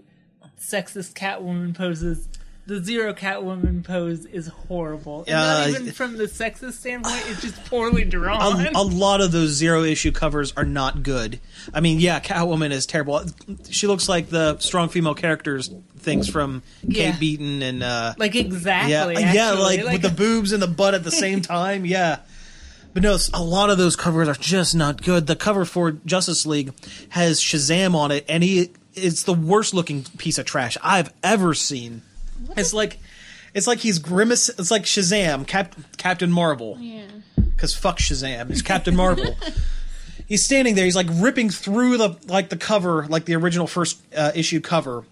[0.57, 2.29] sexist Catwoman poses,
[2.69, 5.23] the zero Catwoman pose is horrible.
[5.27, 8.65] And Uh, not even from the sexist standpoint, it's just poorly drawn.
[8.67, 11.39] A, a lot of those zero issue covers are not good.
[11.73, 13.23] I mean, yeah, Catwoman is terrible.
[13.71, 17.11] She looks like the strong female characters things from Yeah.
[17.11, 18.91] Kate Beaton and uh, like exactly.
[18.93, 19.33] yeah, actually.
[19.35, 21.85] yeah, like, with the boobs and the butt at the same time.
[21.85, 22.19] Yeah.
[22.93, 25.25] But no, a lot of those covers are just not good.
[25.27, 26.71] The cover for Justice League
[27.09, 31.53] has Shazam on it, and he it's the worst looking piece of trash I've ever
[31.53, 32.01] seen.
[32.57, 32.99] It's like
[33.53, 34.49] it's like he's grimace.
[34.49, 37.03] It's like Shazam, Cap, Captain Marvel Yeah.
[37.37, 38.49] because fuck Shazam.
[38.51, 39.37] It's Captain Marvel.
[40.27, 40.85] he's standing there.
[40.85, 45.03] He's like ripping through the like the cover, like the original first uh, issue cover,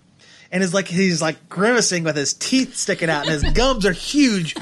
[0.52, 3.92] and is like he's like grimacing with his teeth sticking out, and his gums are
[3.92, 4.56] huge,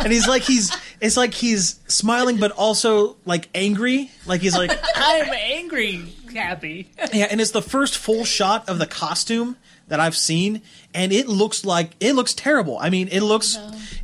[0.00, 4.70] and he's like he's it's like he's smiling but also like angry, like he's like
[4.94, 6.90] I'm angry, Cappy.
[7.12, 9.56] yeah, and it's the first full shot of the costume
[9.92, 10.62] that I've seen,
[10.94, 12.78] and it looks like it looks terrible.
[12.80, 13.58] I mean, it looks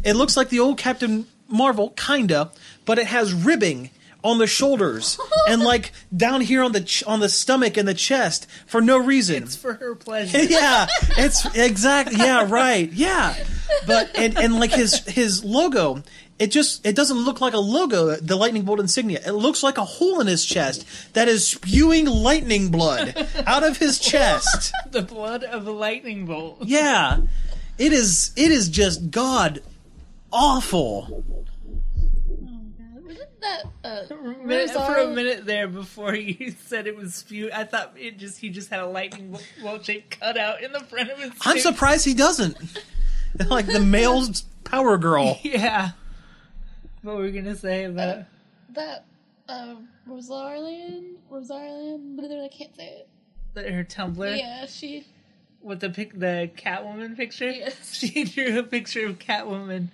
[0.04, 2.50] it looks like the old Captain Marvel, kinda,
[2.84, 3.88] but it has ribbing
[4.22, 7.94] on the shoulders and like down here on the ch- on the stomach and the
[7.94, 9.44] chest for no reason.
[9.44, 10.42] It's for her pleasure.
[10.44, 13.34] yeah, it's exactly yeah, right, yeah.
[13.86, 16.02] But and and like his his logo,
[16.38, 18.16] it just it doesn't look like a logo.
[18.16, 19.20] The lightning bolt insignia.
[19.26, 23.14] It looks like a hole in his chest that is spewing lightning blood
[23.46, 24.72] out of his chest.
[24.90, 26.58] the blood of a lightning bolt.
[26.62, 27.22] Yeah,
[27.76, 28.32] it is.
[28.36, 29.60] It is just god
[30.32, 31.08] awful.
[31.10, 33.04] Oh god!
[33.04, 34.06] Wasn't that uh,
[34.86, 38.50] for a minute there before you said it was spew, I thought it just he
[38.50, 41.32] just had a lightning bolt- bolt shaped cutout in the front of his.
[41.40, 41.62] I'm suit.
[41.62, 42.56] surprised he doesn't.
[43.48, 44.24] like the male
[44.64, 45.38] power girl.
[45.42, 45.90] Yeah.
[47.02, 48.24] What were we gonna say about?
[48.74, 49.04] that
[49.48, 51.16] uh, Rosalind?
[51.30, 52.16] Rosalind?
[52.16, 53.08] But I can't say it.
[53.54, 55.06] the- her Tumblr Yeah, she.
[55.62, 57.50] with the pic, the Catwoman picture.
[57.50, 57.94] Yes.
[57.98, 59.88] She drew a picture of Catwoman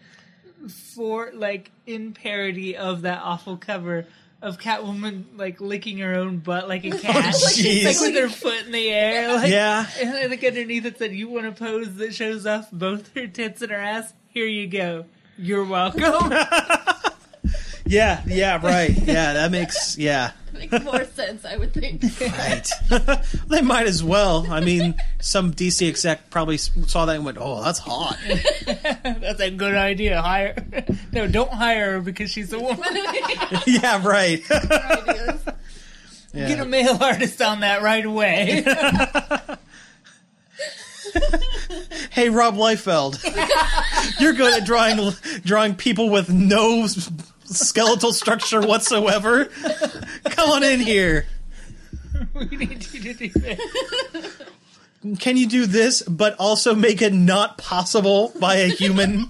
[0.95, 4.07] for like in parody of that awful cover
[4.43, 8.67] of Catwoman like licking her own butt like a cat, Like like with her foot
[8.67, 9.35] in the air.
[9.37, 9.87] Like, Yeah.
[10.01, 13.27] And I think underneath it said, "You want a pose that shows off both her
[13.27, 14.13] tits and her ass?
[14.31, 15.05] Here you go.
[15.39, 16.33] You're welcome."
[17.87, 18.91] Yeah, yeah, right.
[18.91, 20.33] Yeah, that makes yeah.
[20.55, 22.01] Makes more sense, I would think.
[22.21, 22.71] Right.
[23.49, 24.47] they might as well.
[24.49, 28.17] I mean, some DC exec probably saw that and went, "Oh, that's hot."
[29.03, 30.23] That's a good idea.
[30.23, 30.55] Hire
[31.13, 32.79] no, don't hire her because she's a woman.
[33.67, 34.43] yeah, right.
[36.33, 36.49] Yeah.
[36.49, 38.63] Get a male artist on that right away.
[42.11, 43.21] Hey, Rob Liefeld,
[44.21, 45.13] you're good at drawing
[45.45, 47.11] drawing people with no s-
[47.45, 49.47] skeletal structure whatsoever.
[50.25, 51.27] Come on in here.
[52.35, 54.49] we need you to do that.
[55.19, 59.29] Can you do this, but also make it not possible by a human?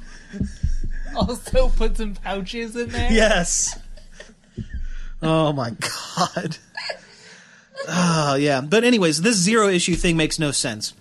[1.17, 3.13] Also, put some pouches in there.
[3.13, 3.79] Yes.
[5.23, 6.59] Oh my god.
[7.89, 8.61] Oh yeah.
[8.61, 10.93] But anyways, this zero issue thing makes no sense.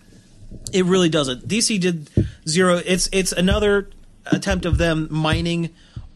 [0.71, 1.47] It really doesn't.
[1.47, 2.10] DC did
[2.47, 2.82] zero.
[2.86, 3.89] It's it's another
[4.28, 5.69] attempt of them mining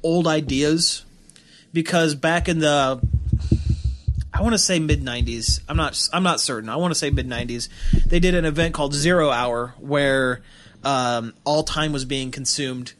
[0.03, 1.05] old ideas
[1.73, 3.01] because back in the
[4.33, 5.61] I want to say mid 90s.
[5.67, 6.69] I'm not I'm not certain.
[6.69, 7.69] I want to say mid 90s.
[8.05, 10.41] They did an event called Zero Hour where
[10.83, 12.93] um, all time was being consumed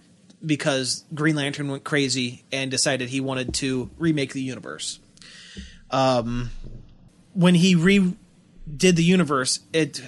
[0.45, 4.99] because Green Lantern went crazy and decided he wanted to remake the universe.
[5.91, 6.51] Um,
[7.33, 10.01] when he redid the universe, it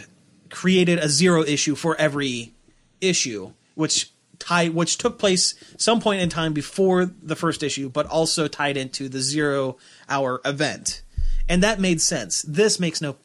[0.50, 2.54] created a zero issue for every
[3.02, 8.06] issue, which tie which took place some point in time before the first issue, but
[8.08, 11.02] also tied into the zero hour event,
[11.48, 12.42] and that made sense.
[12.44, 13.16] This makes no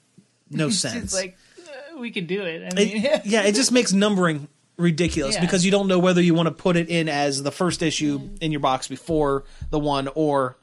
[0.51, 1.05] no sense.
[1.05, 1.37] It's like
[1.95, 2.73] uh, we could do it.
[2.73, 5.41] I mean, It- yeah, it just makes numbering ridiculous Yeah.
[5.41, 8.29] because you don't know whether you want to put it in as the first issue
[8.41, 10.57] in your box before the one or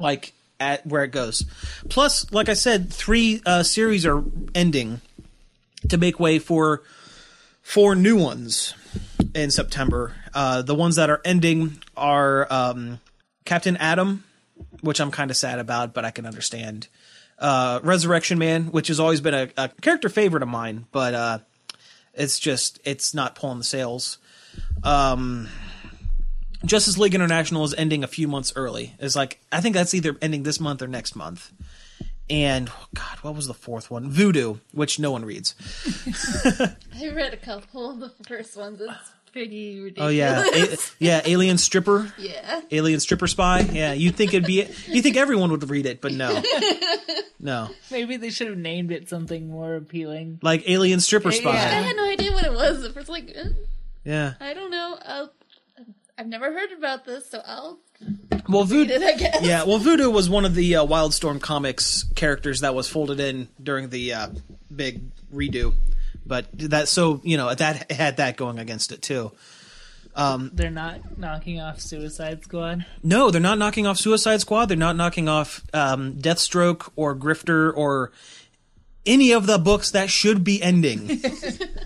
[0.00, 1.44] like at where it goes.
[1.88, 5.00] Plus, like I said, three uh, series are ending
[5.88, 6.82] to make way for
[7.62, 8.74] four new ones
[9.36, 10.14] in September.
[10.34, 13.00] Uh, the ones that are ending are um,
[13.44, 14.24] Captain Atom,
[14.80, 16.88] which I'm kind of sad about, but I can understand.
[17.38, 21.38] Uh, Resurrection Man, which has always been a, a character favorite of mine, but uh,
[22.14, 24.16] it's just it's not pulling the sales.
[24.82, 25.48] Um,
[26.64, 28.94] Justice League International is ending a few months early.
[28.98, 31.52] It's like I think that's either ending this month or next month.
[32.28, 34.10] And oh God, what was the fourth one?
[34.10, 35.54] Voodoo, which no one reads.
[36.98, 38.80] I read a couple of the first ones.
[38.80, 40.06] It's pretty ridiculous.
[40.06, 42.62] Oh yeah, A- yeah, Alien Stripper, yeah.
[42.70, 43.60] Alien Stripper Spy.
[43.60, 46.42] Yeah, you think it'd be you think everyone would read it, but no,
[47.40, 47.68] no.
[47.90, 50.38] maybe they should have named it something more appealing.
[50.42, 51.40] Like Alien Stripper Yeah.
[51.40, 51.50] Spy.
[51.50, 51.80] I Yeah.
[51.82, 52.84] had no idea what it was.
[52.84, 53.48] It was like, uh,
[54.04, 54.34] Yeah.
[54.40, 54.98] I don't know.
[55.04, 55.30] I'll,
[56.18, 57.78] I've never heard about this, so I'll
[58.48, 58.92] Well, read Voodoo.
[58.94, 59.02] it.
[59.02, 59.42] I guess.
[59.42, 63.48] Yeah, well, Voodoo was one of the uh, Wildstorm comics characters that was folded in
[63.62, 64.28] during the uh,
[64.74, 65.02] big
[65.34, 65.74] redo,
[66.26, 69.32] but that so you know that had that going against it too.
[70.54, 72.86] They're not knocking off Suicide Squad.
[73.02, 74.66] No, they're not knocking off Suicide Squad.
[74.66, 78.12] They're not knocking off um, Deathstroke or Grifter or
[79.04, 81.22] any of the books that should be ending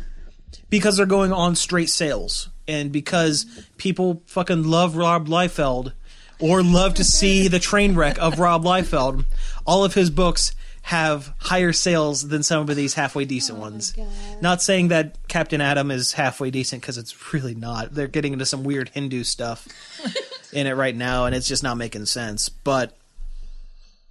[0.71, 5.93] because they're going on straight sales and because people fucking love Rob Liefeld
[6.39, 9.25] or love to see the train wreck of Rob Liefeld.
[9.67, 10.53] All of his books
[10.91, 13.95] have higher sales than some of these halfway decent ones.
[14.41, 17.95] Not saying that Captain Atom is halfway decent because it's really not.
[17.95, 19.69] They're getting into some weird Hindu stuff
[20.53, 22.49] in it right now, and it's just not making sense.
[22.49, 22.97] But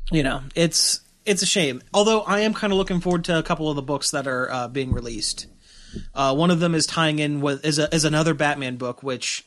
[0.09, 1.81] you know, it's it's a shame.
[1.93, 4.49] Although I am kind of looking forward to a couple of the books that are
[4.49, 5.47] uh, being released.
[6.15, 9.43] Uh, one of them is tying in with is a, is another Batman book, which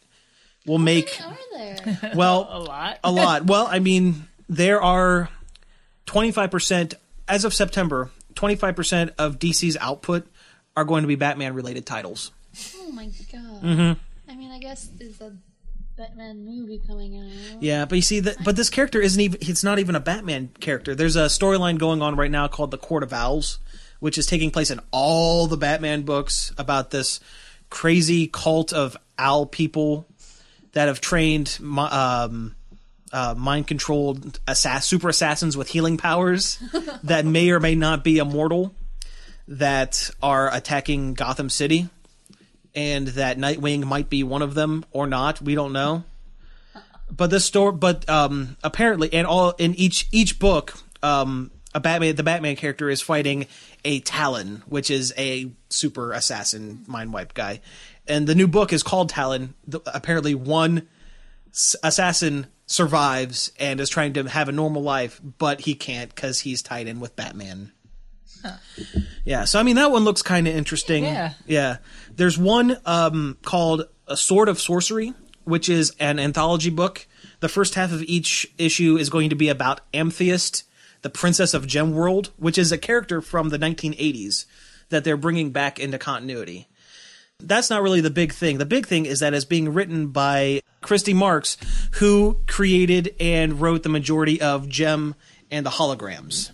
[0.67, 1.99] will make How many are there?
[2.13, 2.99] A well lot.
[3.03, 3.47] a lot.
[3.47, 5.31] Well, I mean, there are
[6.05, 6.93] twenty five percent
[7.29, 8.11] as of September.
[8.35, 10.27] Twenty five percent of DC's output
[10.77, 12.33] are going to be Batman related titles.
[12.77, 13.63] oh my god.
[13.63, 14.31] Mm-hmm.
[14.31, 15.37] I mean, I guess there's a
[15.97, 17.63] Batman movie coming out.
[17.63, 20.51] Yeah, but you see that but this character isn't even it's not even a Batman
[20.61, 20.95] character.
[20.95, 23.59] There's a storyline going on right now called The Court of Owls,
[24.01, 27.21] which is taking place in all the Batman books about this
[27.69, 30.07] crazy cult of owl people
[30.73, 32.55] that have trained um,
[33.13, 36.59] uh, mind controlled assass- super assassins with healing powers
[37.05, 38.75] that may or may not be immortal
[39.49, 41.89] that are attacking Gotham City.
[42.75, 45.43] And that Nightwing might be one of them or not.
[45.43, 46.05] We don't know
[47.15, 52.17] but this story but um apparently and all in each each book um a batman
[52.17, 53.47] the batman character is fighting
[53.85, 57.61] a talon which is a super assassin mind wipe guy
[58.09, 60.89] and the new book is called talon the, apparently one
[61.83, 66.63] assassin survives and is trying to have a normal life but he can't because he's
[66.63, 67.71] tied in with batman.
[69.27, 71.05] Yeah so i mean that one looks kind of interesting.
[71.05, 71.35] Yeah.
[71.47, 71.77] yeah.
[72.17, 75.13] There's one um called a sword of sorcery
[75.45, 77.07] which is an anthology book.
[77.41, 80.65] The first half of each issue is going to be about amethyst
[81.03, 84.47] the princess of gemworld which is a character from the 1980s
[84.89, 86.69] that they're bringing back into continuity
[87.43, 88.59] that's not really the big thing.
[88.59, 91.57] The big thing is that it's being written by Christy Marx,
[91.93, 95.15] who created and wrote the majority of Jem
[95.51, 96.51] and the holograms.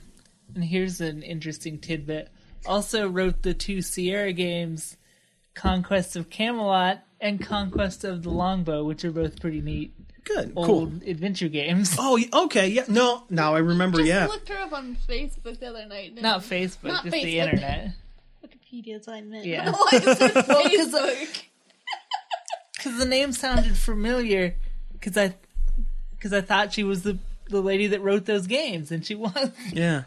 [0.54, 2.30] And here's an interesting tidbit.
[2.66, 4.96] Also wrote the two Sierra games,
[5.54, 9.92] Conquest of Camelot and Conquest of the Longbow, which are both pretty neat
[10.24, 10.82] Good, old cool.
[11.06, 11.96] adventure games.
[11.98, 12.84] Oh, okay, yeah.
[12.88, 13.98] No, now I remember.
[13.98, 16.14] Just yeah, looked her up on Facebook the other night.
[16.14, 17.92] didn't Facebook, Not just the internet.
[18.72, 19.46] Wikipedia's what I meant.
[19.46, 19.72] Yeah.
[19.76, 21.42] Why is it 'cause Facebook?
[22.76, 24.54] Because the name sounded familiar.
[24.92, 25.34] Because I,
[26.12, 29.50] because I thought she was the the lady that wrote those games, and she was.
[29.72, 30.04] yeah.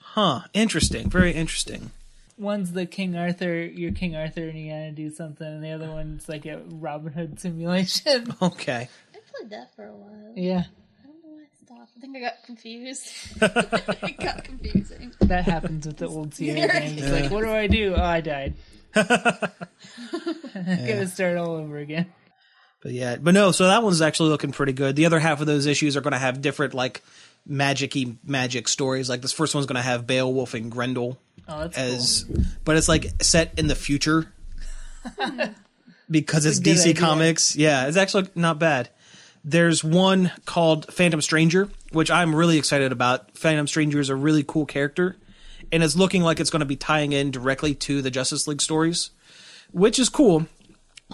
[0.00, 0.42] Huh.
[0.54, 1.10] Interesting.
[1.10, 1.90] Very interesting.
[2.38, 5.90] One's the King Arthur, you're King Arthur, and you gotta do something, and the other
[5.90, 8.34] one's like a Robin Hood simulation.
[8.42, 8.88] Okay.
[9.14, 10.32] I played that for a while.
[10.36, 10.64] yeah,
[11.76, 13.08] I don't know why I think I got confused.
[14.08, 15.12] it got confusing.
[15.20, 17.02] that happens with the old Sierra games.
[17.02, 17.94] It's like, what do I do?
[17.96, 18.54] Oh, I died.
[18.94, 19.52] Gotta
[21.08, 22.06] start all over again.
[22.82, 23.52] But yeah, but no.
[23.52, 24.96] So that one's actually looking pretty good.
[24.96, 27.02] The other half of those issues are going to have different like
[27.46, 29.10] magic-y magic stories.
[29.10, 32.24] Like this first one's going to have Beowulf and Grendel Oh, that's as,
[32.64, 34.32] but it's like set in the future
[36.10, 36.94] because it's DC idea.
[36.94, 37.54] Comics.
[37.54, 38.88] Yeah, it's actually not bad.
[39.48, 43.38] There's one called Phantom Stranger, which I'm really excited about.
[43.38, 45.16] Phantom Stranger is a really cool character,
[45.70, 48.60] and it's looking like it's going to be tying in directly to the Justice League
[48.60, 49.10] stories,
[49.70, 50.46] which is cool.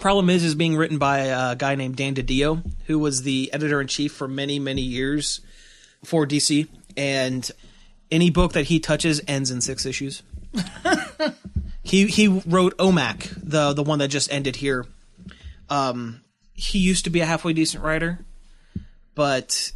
[0.01, 3.83] Problem is, is being written by a guy named Dan DiDio, who was the editor
[3.83, 5.43] in chief for many, many years
[6.03, 7.51] for DC, and
[8.11, 10.23] any book that he touches ends in six issues.
[11.83, 14.87] he he wrote OMAC, the the one that just ended here.
[15.69, 16.23] Um,
[16.63, 18.25] he used to be a halfway decent writer,
[19.17, 19.73] but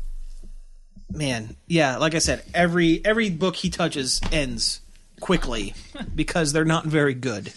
[1.10, 4.80] man, yeah, like I said, every every book he touches ends
[5.20, 5.74] quickly
[6.14, 7.52] because they're not very good.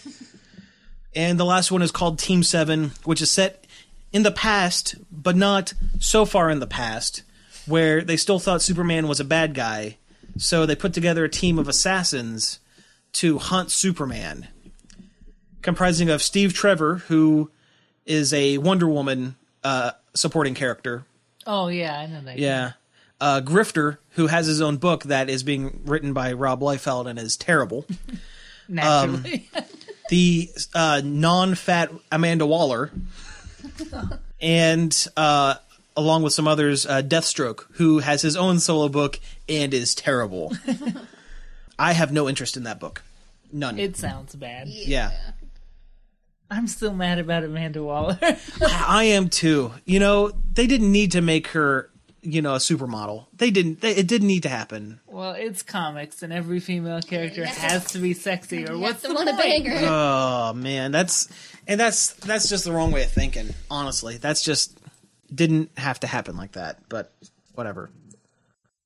[1.14, 3.66] And the last one is called Team Seven, which is set
[4.12, 7.22] in the past, but not so far in the past,
[7.66, 9.96] where they still thought Superman was a bad guy.
[10.38, 12.58] So they put together a team of assassins
[13.14, 14.48] to hunt Superman,
[15.62, 17.50] comprising of Steve Trevor, who
[18.10, 21.04] is a Wonder Woman uh, supporting character.
[21.46, 22.38] Oh yeah, I know that.
[22.38, 22.72] Yeah.
[23.20, 27.18] Uh, Grifter, who has his own book that is being written by Rob Liefeld and
[27.18, 27.86] is terrible.
[28.68, 29.48] naturally.
[30.08, 32.90] the uh, non-fat Amanda Waller,
[34.40, 35.56] and uh,
[35.96, 39.18] along with some others, uh, Deathstroke, who has his own solo book
[39.48, 40.52] and is terrible.
[41.78, 43.02] I have no interest in that book,
[43.52, 43.78] none.
[43.78, 44.68] it sounds bad.
[44.68, 45.10] yeah,
[46.50, 48.18] I'm still mad about Amanda Waller.
[48.62, 49.72] I am too.
[49.84, 51.90] You know, they didn't need to make her,
[52.22, 53.26] you know, a supermodel.
[53.36, 53.80] They didn't.
[53.80, 55.00] They, it didn't need to happen.
[55.06, 59.14] well, it's comics, and every female character has to be sexy, or You what's have
[59.14, 59.80] the to want a banger.
[59.86, 61.28] Oh man, that's
[61.68, 63.54] and that's that's just the wrong way of thinking.
[63.70, 64.76] Honestly, that's just
[65.32, 66.80] didn't have to happen like that.
[66.88, 67.12] But
[67.54, 67.90] whatever.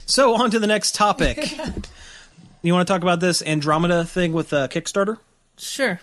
[0.07, 1.57] So on to the next topic.
[2.63, 5.19] you want to talk about this Andromeda thing with uh, Kickstarter?
[5.57, 5.99] Sure.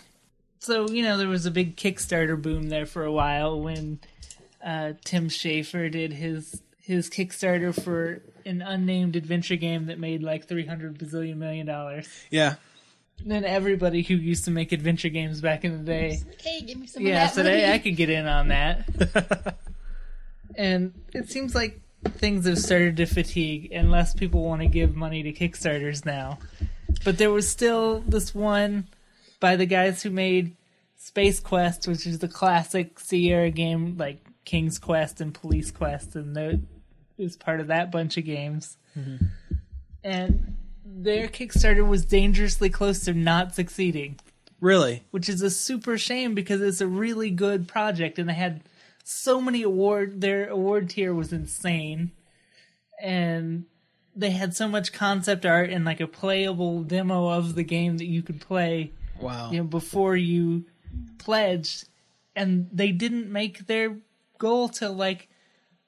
[0.62, 4.00] So, you know, there was a big Kickstarter boom there for a while when
[4.63, 10.47] uh, Tim Schafer did his his Kickstarter for an unnamed adventure game that made like
[10.47, 12.08] 300 bazillion million dollars.
[12.30, 12.56] Yeah.
[13.19, 16.78] And then everybody who used to make adventure games back in the day, Hey, give
[16.78, 17.56] me some yeah, of that so money.
[17.56, 19.56] they, I could get in on that.
[20.56, 24.95] and it seems like things have started to fatigue and less people want to give
[24.95, 26.39] money to Kickstarters now.
[27.04, 28.88] But there was still this one
[29.41, 30.56] by the guys who made
[30.95, 36.38] Space Quest, which is the classic Sierra game like King's Quest and Police Quest, and
[36.38, 36.60] it
[37.17, 38.77] was part of that bunch of games.
[38.97, 39.25] Mm-hmm.
[40.04, 44.19] And their Kickstarter was dangerously close to not succeeding
[44.60, 45.04] Really?
[45.12, 48.62] which is a super shame because it's a really good project and they had
[49.04, 52.12] so many award their award tier was insane
[53.01, 53.65] and
[54.15, 58.06] they had so much concept art and like a playable demo of the game that
[58.06, 59.51] you could play Wow.
[59.51, 60.65] you know before you
[61.17, 61.88] pledged
[62.36, 63.97] and they didn't make their
[64.38, 65.29] goal till like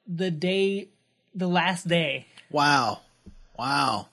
[0.06, 0.90] the day
[1.34, 3.00] the last day Wow.
[3.58, 4.08] Wow.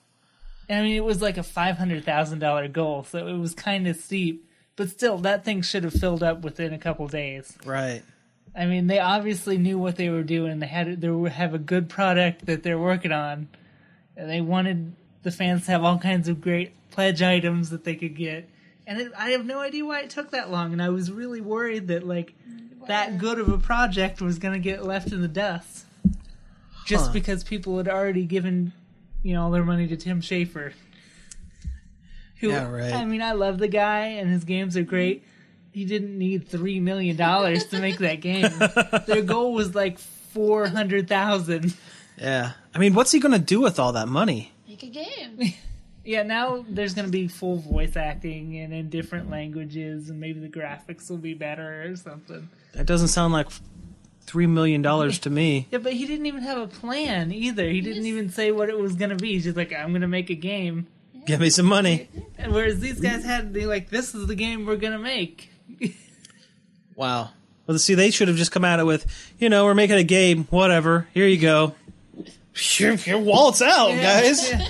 [0.67, 3.53] And I mean, it was like a five hundred thousand dollar goal, so it was
[3.53, 4.49] kind of steep.
[4.75, 7.55] But still, that thing should have filled up within a couple days.
[7.63, 8.01] Right.
[8.55, 10.59] I mean, they obviously knew what they were doing.
[10.59, 13.47] They had they have a good product that they're working on,
[14.17, 17.95] and they wanted the fans to have all kinds of great pledge items that they
[17.95, 18.49] could get.
[18.87, 20.73] And it, I have no idea why it took that long.
[20.73, 22.33] And I was really worried that like
[22.87, 25.85] that good of a project was going to get left in the dust,
[26.85, 27.13] just Huh.
[27.13, 28.73] because people had already given,
[29.23, 30.73] you know, all their money to Tim Schafer.
[32.39, 32.91] Who, Yeah, right.
[32.93, 35.23] I mean, I love the guy, and his games are great.
[35.71, 38.49] He didn't need three million dollars to make that game.
[39.07, 41.75] Their goal was like four hundred thousand.
[42.17, 42.51] Yeah.
[42.73, 44.51] I mean, what's he going to do with all that money?
[44.67, 45.53] Make a game.
[46.03, 50.39] Yeah, now there's going to be full voice acting and in different languages, and maybe
[50.39, 52.49] the graphics will be better or something.
[52.73, 53.47] That doesn't sound like
[54.25, 55.67] $3 million to me.
[55.71, 57.69] Yeah, but he didn't even have a plan either.
[57.69, 59.33] He didn't even say what it was going to be.
[59.33, 60.87] He's just like, I'm going to make a game.
[61.25, 62.09] Give me some money.
[62.37, 65.49] And whereas these guys had, they like, this is the game we're going to make.
[66.95, 67.29] Wow.
[67.65, 69.07] Well, see, they should have just come at it with,
[69.39, 71.07] you know, we're making a game, whatever.
[71.13, 71.73] Here you go.
[72.77, 74.51] Your, your wallet's out, guys.
[74.51, 74.67] Yeah.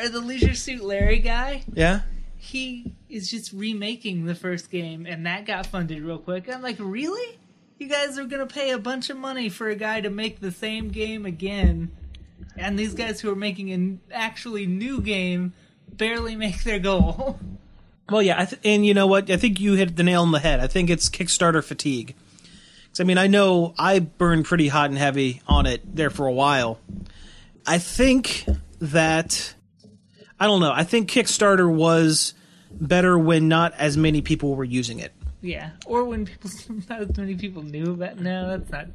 [0.00, 1.64] Or the Leisure Suit Larry guy.
[1.72, 2.00] Yeah.
[2.38, 6.48] he is just remaking the first game, and that got funded real quick.
[6.52, 7.38] I'm like, really?
[7.78, 10.50] You guys are gonna pay a bunch of money for a guy to make the
[10.52, 11.90] same game again,
[12.56, 15.52] and these guys who are making an actually new game
[15.92, 17.38] barely make their goal.
[18.10, 19.30] Well, yeah, I th- and you know what?
[19.30, 20.60] I think you hit the nail on the head.
[20.60, 22.14] I think it's Kickstarter fatigue.
[22.90, 26.26] 'Cause, I mean, I know I burned pretty hot and heavy on it there for
[26.26, 26.78] a while.
[27.64, 28.44] I think
[28.80, 29.54] that
[30.42, 30.72] I don't know.
[30.72, 32.34] I think Kickstarter was
[32.70, 35.12] better when not as many people were using it.
[35.40, 36.50] Yeah, or when people
[36.88, 38.18] not as many people knew about.
[38.18, 38.86] No, that's not.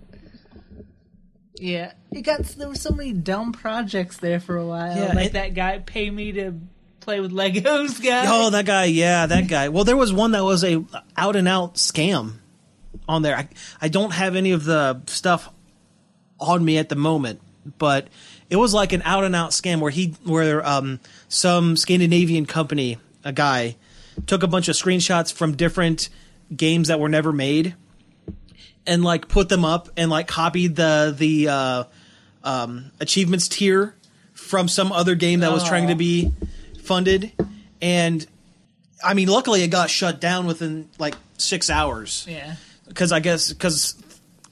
[1.59, 4.95] Yeah, it got there were so many dumb projects there for a while.
[4.95, 6.53] Yeah, like it- that guy pay me to
[6.99, 8.25] play with Legos guy.
[8.27, 9.69] Oh, that guy, yeah, that guy.
[9.69, 10.83] Well, there was one that was a
[11.15, 12.33] out and out scam
[13.07, 13.35] on there.
[13.35, 13.47] I
[13.81, 15.49] I don't have any of the stuff
[16.39, 17.41] on me at the moment,
[17.79, 18.07] but
[18.51, 20.99] it was like an out and out scam where he where um
[21.29, 23.75] some Scandinavian company, a guy,
[24.25, 26.09] took a bunch of screenshots from different
[26.55, 27.75] games that were never made
[28.85, 31.83] and like put them up and like copied the the uh
[32.43, 33.93] um achievements tier
[34.33, 36.31] from some other game that was trying to be
[36.83, 37.33] funded.
[37.81, 38.25] And
[39.03, 42.25] I mean luckily it got shut down within like 6 hours.
[42.29, 42.55] Yeah,
[42.87, 44.01] because I guess because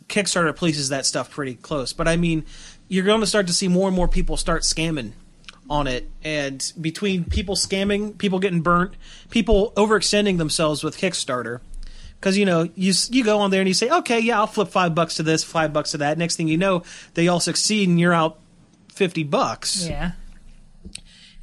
[0.09, 1.93] Kickstarter polices that stuff pretty close.
[1.93, 2.45] But I mean,
[2.87, 5.13] you're going to start to see more and more people start scamming
[5.69, 8.93] on it, and between people scamming, people getting burnt,
[9.29, 11.61] people overextending themselves with Kickstarter.
[12.19, 14.69] Because you know you you go on there and you say okay yeah I'll flip
[14.69, 16.81] five bucks to this five bucks to that next thing you know
[17.13, 18.39] they all succeed and you're out
[18.89, 20.13] fifty bucks yeah.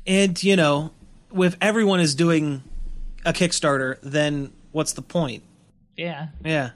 [0.06, 0.90] and you know
[1.34, 2.64] if everyone is doing
[3.24, 5.44] a Kickstarter then what's the point
[5.96, 6.70] Yeah, yeah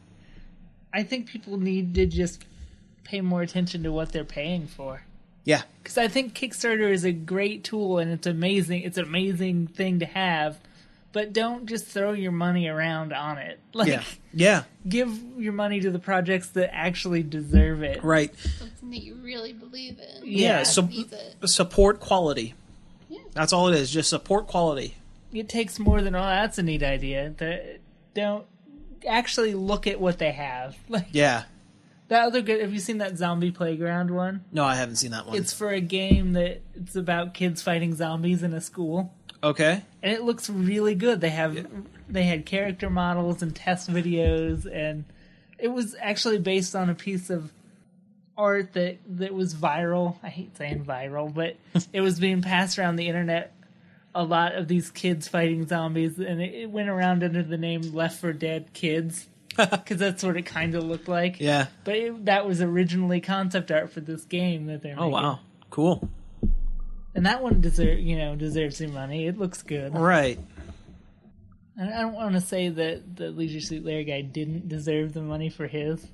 [0.93, 2.45] I think people need to just
[3.05, 5.03] pay more attention to what they're paying for.
[5.47, 8.83] Yeah Because I think Kickstarter is a great tool and it's amazing.
[8.83, 10.59] It's an amazing thing to have,
[11.13, 13.59] but don't just throw your money around on it.
[13.73, 14.03] Like, yeah
[14.35, 18.03] yeah give your money to the projects that actually deserve it.
[18.05, 20.23] right Something that you really believe in.
[20.25, 21.49] Yeah, Yeah, so it.
[21.49, 22.55] support quality.
[23.09, 23.21] Yeah.
[23.33, 23.91] That's all it is.
[23.91, 24.95] Just support quality.
[25.33, 27.35] It takes more than oh, that's a neat idea.
[27.37, 27.79] The-
[28.15, 28.47] don't
[29.07, 30.75] actually look at what they have.
[30.89, 31.45] Like Yeah.
[32.09, 32.61] That other good.
[32.61, 34.45] Have you seen that Zombie Playground one?
[34.53, 35.37] No, I haven't seen that one.
[35.37, 39.13] It's for a game that it's about kids fighting zombies in a school.
[39.43, 39.83] okay.
[40.03, 41.21] and it looks really good.
[41.21, 41.67] They have
[42.09, 45.05] they had character models and test videos, and
[45.59, 47.53] it was actually based on a piece of
[48.39, 50.17] art that that was viral.
[50.23, 51.57] I hate saying viral, but
[51.93, 53.53] it was being passed around the internet.
[54.15, 57.83] A lot of these kids fighting zombies, and it, it went around under the name
[57.93, 59.27] Left for Dead Kids
[59.71, 61.41] because that's what it kind of looked like.
[61.41, 61.67] Yeah.
[61.85, 65.13] But it, that was originally concept art for this game that they're Oh making.
[65.13, 65.41] wow.
[65.71, 66.09] Cool.
[67.15, 69.27] And that one deserve you know deserves some money.
[69.27, 69.95] It looks good.
[69.97, 70.39] Right.
[71.79, 75.21] And I don't want to say that the Leisure Suit Larry guy didn't deserve the
[75.21, 76.07] money for his,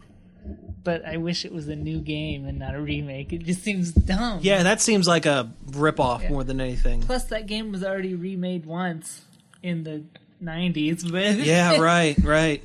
[0.83, 3.33] but I wish it was a new game and not a remake.
[3.33, 4.41] It just seems dumb.
[4.43, 7.03] Yeah, that seems like a rip off more than anything.
[7.03, 9.23] Plus, that game was already remade once
[9.63, 10.03] in the
[10.43, 12.65] '90s, but Yeah, right, right.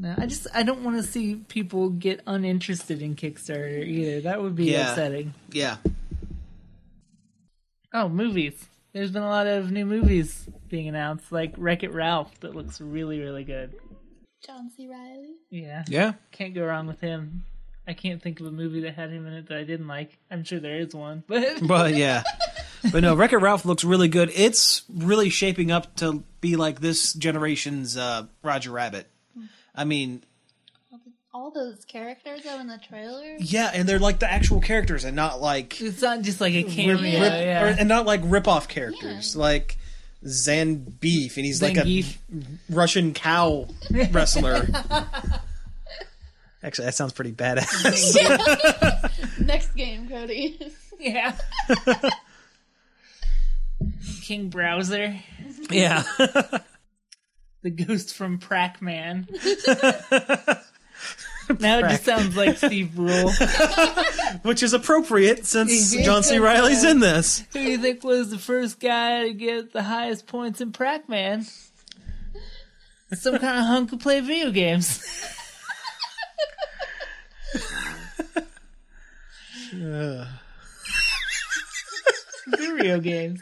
[0.00, 4.20] No, I just I don't want to see people get uninterested in Kickstarter either.
[4.20, 4.90] That would be Yeah.
[4.90, 5.34] upsetting.
[5.50, 5.78] Yeah.
[7.92, 8.66] Oh, movies.
[8.92, 12.80] There's been a lot of new movies being announced, like Wreck It Ralph, that looks
[12.80, 13.74] really, really good.
[14.46, 14.86] John C.
[14.86, 15.34] Reilly.
[15.50, 15.84] Yeah.
[15.88, 16.12] Yeah.
[16.32, 17.44] Can't go wrong with him.
[17.86, 20.16] I can't think of a movie that had him in it that I didn't like.
[20.30, 22.22] I'm sure there is one, but But yeah.
[22.92, 24.30] But no, Wreck-It Ralph looks really good.
[24.34, 29.08] It's really shaping up to be like this generation's uh, Roger Rabbit.
[29.78, 30.22] I mean,
[31.32, 33.36] All those characters though in the trailer.
[33.38, 36.64] yeah, and they're like the actual characters and not like it's not just like a
[36.64, 36.96] cameo.
[36.96, 37.62] rip, yeah.
[37.62, 39.78] or, and not like rip-off characters like
[40.26, 42.04] Zan Beef, and he's like a
[42.68, 43.68] Russian cow
[44.10, 44.66] wrestler.
[46.62, 48.16] Actually, that sounds pretty badass.
[49.46, 50.58] Next game, Cody.
[50.98, 51.36] yeah.
[54.22, 55.14] King Browser,
[55.70, 56.02] yeah,
[57.62, 59.26] the ghost from Prack Man.
[61.60, 63.32] now it just sounds like Steve Brule.
[64.42, 66.38] which is appropriate since John C.
[66.38, 67.40] Reilly's in this.
[67.52, 71.08] Who do you think was the first guy to get the highest points in Prack
[71.08, 71.46] Man?
[73.14, 75.02] Some kind of hunk who played video games.
[82.56, 83.40] video games.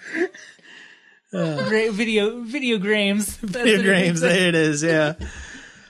[1.30, 3.36] Great video video games.
[3.42, 4.82] Video games, there it is.
[4.82, 5.14] Yeah.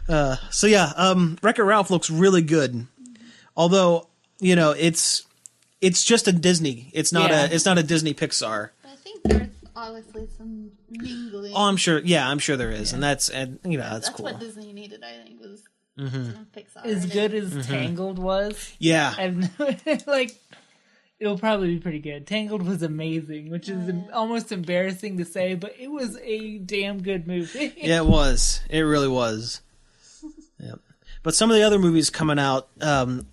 [0.09, 2.87] Uh, so yeah, um, Wreck-It Ralph looks really good.
[3.57, 4.07] Although
[4.39, 5.27] you know it's
[5.81, 6.91] it's just a Disney.
[6.95, 7.47] It's not Yeah.
[7.47, 8.71] a it's not a Disney Pixar.
[8.85, 11.53] I think there's obviously some mingling.
[11.57, 11.99] Oh, I'm sure.
[11.99, 14.27] Yeah, I'm sure there is, and that's and you know that's, That's cool.
[14.27, 15.65] what Disney needed, I think, was
[15.99, 16.43] Mm-hmm.
[16.57, 16.85] Pixar.
[16.85, 17.13] As in it.
[17.13, 19.59] good as Tangled was, Yeah, I've
[20.07, 20.37] like
[21.19, 22.27] it'll probably be pretty good.
[22.27, 27.27] Tangled was amazing, which is almost embarrassing to say, but it was a damn good
[27.27, 27.73] movie.
[27.77, 28.61] yeah, it was.
[28.71, 29.61] It really was.
[30.59, 30.77] Yeah,
[31.23, 32.69] but some of the other movies coming out.
[32.81, 33.27] Um,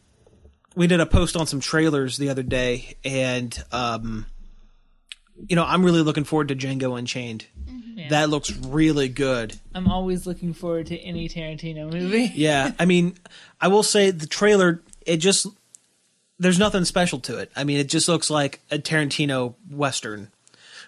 [0.75, 4.25] we did a post on some trailers the other day, and um,
[5.47, 7.45] you know, I'm really looking forward to Django Unchained.
[7.95, 8.09] Yeah.
[8.09, 9.57] That looks really good.
[9.73, 12.29] I'm always looking forward to any Tarantino movie.
[12.36, 13.15] Yeah, I mean,
[13.61, 14.84] I will say the trailer.
[15.05, 15.47] It just
[16.39, 17.51] there's nothing special to it.
[17.55, 20.29] I mean, it just looks like a Tarantino western,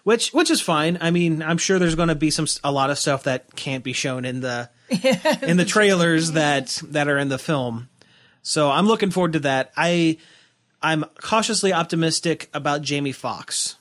[0.03, 0.97] which which is fine.
[1.01, 3.83] I mean, I'm sure there's going to be some a lot of stuff that can't
[3.83, 4.69] be shown in the
[5.41, 7.89] in the trailers that that are in the film.
[8.41, 9.71] So I'm looking forward to that.
[9.77, 10.17] I
[10.81, 13.75] I'm cautiously optimistic about Jamie Foxx.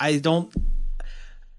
[0.00, 0.52] I don't.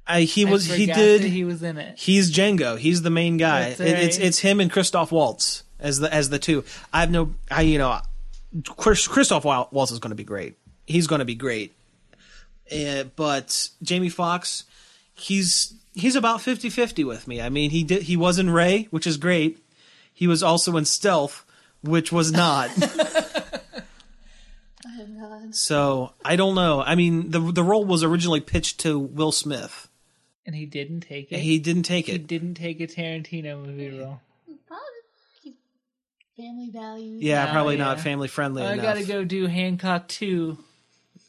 [0.07, 1.97] I he I was he did he was in it.
[1.97, 2.77] He's Django.
[2.77, 3.69] He's the main guy.
[3.69, 6.63] It- it's it's him and Christoph Waltz as the as the two.
[6.93, 7.33] I have no.
[7.49, 7.99] I you know,
[8.77, 10.55] Chris, Christoph Waltz is going to be great.
[10.85, 11.73] He's going to be great.
[12.71, 14.63] Uh, but Jamie Foxx,
[15.13, 17.41] he's he's about 50-50 with me.
[17.41, 19.59] I mean, he did he was in Ray, which is great.
[20.13, 21.45] He was also in Stealth,
[21.81, 22.69] which was not.
[24.97, 25.53] Oh god.
[25.55, 26.81] so I don't know.
[26.81, 29.89] I mean, the the role was originally pitched to Will Smith.
[30.45, 31.39] And he didn't take it.
[31.39, 32.11] He didn't take it.
[32.11, 32.27] He it.
[32.27, 34.21] didn't take a Tarantino movie role.
[36.35, 37.21] Probably he's family values.
[37.21, 38.83] Yeah, Oh, probably not family friendly I enough.
[38.85, 40.57] gotta go do Hancock 2.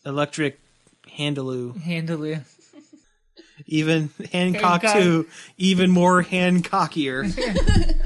[0.04, 0.59] Electric
[1.18, 1.80] Handaloo.
[1.80, 2.40] Handle it.
[3.66, 5.02] Even Hancock Hancock.
[5.02, 5.26] too,
[5.57, 7.24] even more Hancockier.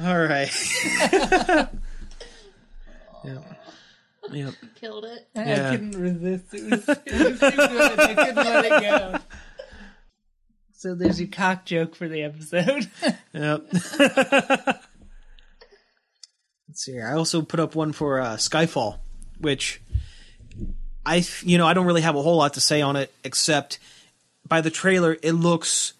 [0.00, 0.50] right.
[3.24, 3.44] yep.
[4.30, 4.54] Yep.
[4.74, 5.26] Killed it.
[5.34, 5.68] Yeah.
[5.68, 6.52] I couldn't resist.
[6.52, 6.98] It was, it
[7.30, 8.00] was too good.
[8.00, 9.18] I couldn't let it go.
[10.78, 12.88] So there's your cock joke for the episode.
[13.34, 13.66] Yep.
[13.98, 14.84] Let's
[16.74, 17.08] see here.
[17.08, 18.98] I also put up one for uh, Skyfall,
[19.40, 19.80] which
[21.04, 23.80] I, you know, I don't really have a whole lot to say on it except
[24.46, 25.94] by the trailer, it looks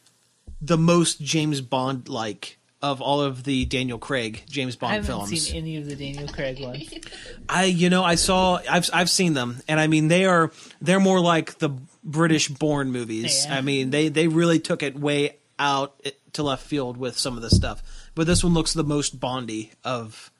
[0.60, 5.08] the most James Bond like of all of the Daniel Craig James Bond films.
[5.08, 5.46] I haven't films.
[5.48, 6.94] seen any of the Daniel Craig ones.
[7.48, 11.00] I you know I saw I've I've seen them and I mean they are they're
[11.00, 11.70] more like the
[12.08, 13.44] British Bourne movies.
[13.46, 13.56] Yeah.
[13.56, 16.00] I mean they they really took it way out
[16.32, 17.82] to left field with some of the stuff.
[18.14, 20.30] But this one looks the most Bondy of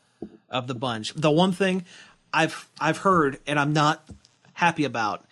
[0.48, 1.14] of the bunch.
[1.14, 1.84] The one thing
[2.32, 4.08] I've I've heard and I'm not
[4.54, 5.24] happy about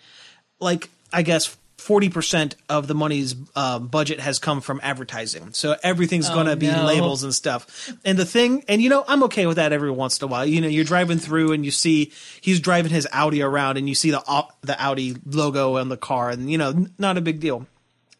[0.60, 1.56] like I guess
[1.86, 5.52] 40% of the money's uh, budget has come from advertising.
[5.52, 6.84] So everything's going to be no.
[6.84, 7.92] labels and stuff.
[8.04, 10.44] And the thing, and you know, I'm okay with that every once in a while.
[10.44, 13.94] You know, you're driving through and you see he's driving his Audi around and you
[13.94, 17.20] see the Au- the Audi logo on the car and you know, n- not a
[17.20, 17.68] big deal.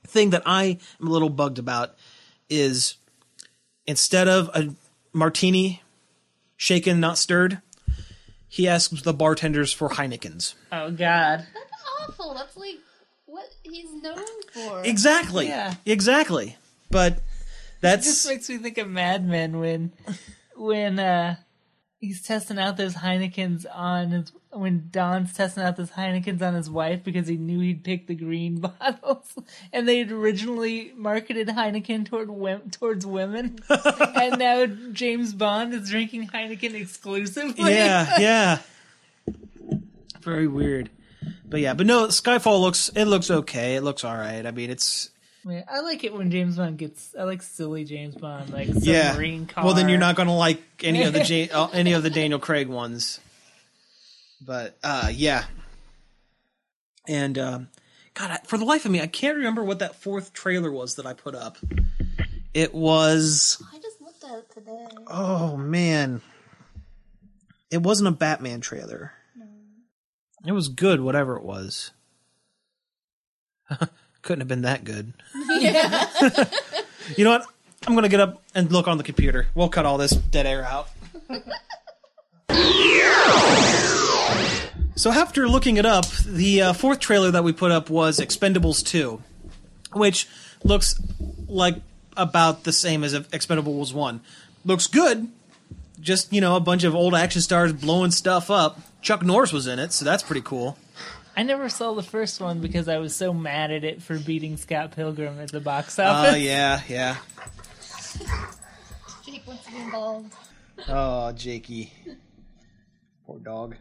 [0.06, 1.96] Thing that I am a little bugged about
[2.48, 2.94] is
[3.84, 4.72] instead of a
[5.12, 5.82] martini
[6.56, 7.60] shaken not stirred,
[8.46, 10.54] he asks the bartenders for Heinekens.
[10.70, 11.44] Oh God.
[11.52, 12.34] That's awful.
[12.34, 12.76] That's like
[13.36, 14.82] what he's known for.
[14.84, 15.48] Exactly.
[15.48, 15.74] Yeah.
[15.84, 16.56] Exactly.
[16.90, 17.20] But
[17.80, 19.92] that's just makes me think of Mad Men when
[20.56, 21.36] when uh
[21.98, 26.70] he's testing out those Heinekens on his when Don's testing out those Heinekens on his
[26.70, 29.34] wife because he knew he'd pick the green bottles,
[29.72, 35.90] and they had originally marketed Heineken toward wom- towards women, and now James Bond is
[35.90, 37.72] drinking Heineken exclusively.
[37.74, 38.58] yeah, yeah.
[40.22, 40.88] Very weird.
[41.44, 43.76] But yeah, but no, Skyfall looks it looks okay.
[43.76, 44.44] It looks all right.
[44.44, 45.10] I mean, it's
[45.48, 47.14] I, I like it when James Bond gets.
[47.18, 49.10] I like silly James Bond, like yeah.
[49.10, 49.64] submarine car.
[49.64, 52.10] Well, then you're not going to like any of the Ja- uh, any of the
[52.10, 53.20] Daniel Craig ones.
[54.44, 55.44] But uh yeah.
[57.08, 57.68] And um
[58.14, 60.96] God, I, for the life of me, I can't remember what that fourth trailer was
[60.96, 61.58] that I put up.
[62.54, 64.86] It was I just looked at it today.
[65.06, 66.22] Oh man.
[67.70, 69.12] It wasn't a Batman trailer.
[70.46, 71.90] It was good, whatever it was.
[74.22, 75.12] Couldn't have been that good.
[75.48, 76.44] Yeah.
[77.16, 77.46] You know what?
[77.86, 79.46] I'm gonna get up and look on the computer.
[79.54, 80.88] We'll cut all this dead air out.
[84.96, 88.84] so after looking it up, the uh, fourth trailer that we put up was Expendables
[88.84, 89.22] 2,
[89.92, 90.26] which
[90.64, 91.00] looks
[91.46, 91.76] like
[92.16, 94.20] about the same as Expendables 1.
[94.64, 95.28] Looks good.
[96.00, 98.80] Just, you know, a bunch of old action stars blowing stuff up.
[99.06, 100.76] Chuck Norris was in it, so that's pretty cool.
[101.36, 104.56] I never saw the first one because I was so mad at it for beating
[104.56, 106.26] Scott Pilgrim at the box office.
[106.26, 106.42] Oh, office.
[106.42, 107.16] yeah, yeah.
[109.24, 110.34] Jake wants to be involved.
[110.88, 111.92] Oh, Jakey.
[113.28, 113.76] Poor dog.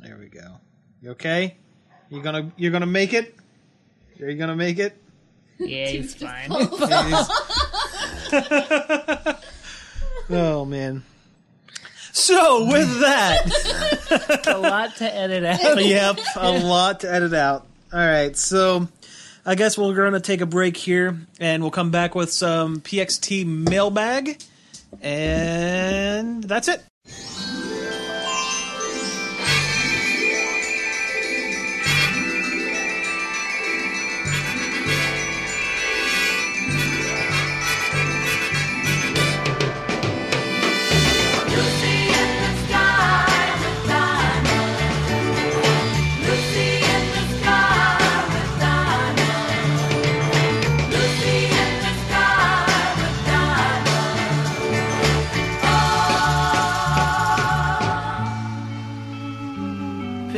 [0.00, 0.56] There we go.
[1.02, 1.58] You okay?
[2.08, 3.36] You gonna you're gonna make it?
[4.18, 4.96] Are you gonna make it?
[5.58, 6.50] Yeah, he's fine.
[10.30, 11.04] oh man.
[12.24, 15.84] So with that, a lot to edit out.
[15.84, 17.66] yep, a lot to edit out.
[17.92, 18.88] All right, so
[19.44, 23.44] I guess we're gonna take a break here, and we'll come back with some PXT
[23.44, 24.42] mailbag,
[25.02, 26.82] And that's it.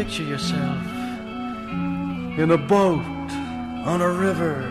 [0.07, 0.86] Picture yourself
[2.38, 3.02] in a boat
[3.84, 4.62] on a river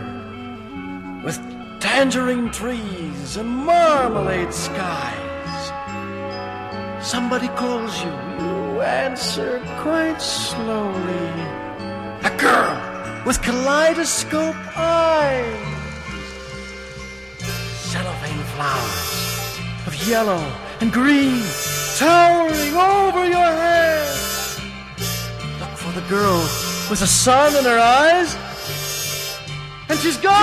[1.22, 1.38] with
[1.78, 5.72] tangerine trees and marmalade skies.
[7.06, 8.10] Somebody calls you,
[8.40, 11.28] you answer quite slowly.
[12.24, 15.66] A girl with kaleidoscope eyes.
[17.92, 20.42] Cellophane flowers of yellow
[20.80, 21.44] and green
[21.98, 24.35] towering over your head.
[25.96, 26.40] Look for the girl
[26.90, 28.36] with the sun in her eyes.
[29.88, 30.34] And she's gone.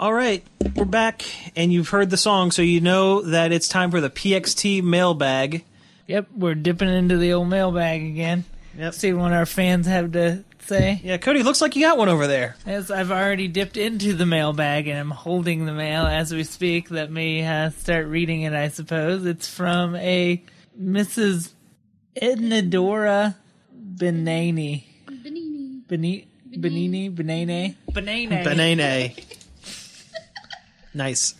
[0.00, 0.44] All right,
[0.76, 1.24] we're back,
[1.56, 5.64] and you've heard the song, so you know that it's time for the PXT mailbag.
[6.06, 8.44] Yep, we're dipping into the old mailbag again.
[8.76, 8.94] Yep.
[8.94, 11.00] See what our fans have to say.
[11.02, 12.54] Yeah, Cody, looks like you got one over there.
[12.66, 16.90] As I've already dipped into the mailbag and I'm holding the mail as we speak,
[16.90, 19.26] let me uh, start reading it, I suppose.
[19.26, 20.42] It's from a
[20.80, 21.52] Mrs.
[22.20, 23.34] Ednadora
[23.74, 24.84] Benani.
[25.06, 25.82] Benini.
[25.88, 27.14] Beni- Benini?
[27.14, 27.74] Benene?
[27.90, 28.44] Benene.
[28.44, 29.10] Banana.
[30.94, 31.34] nice.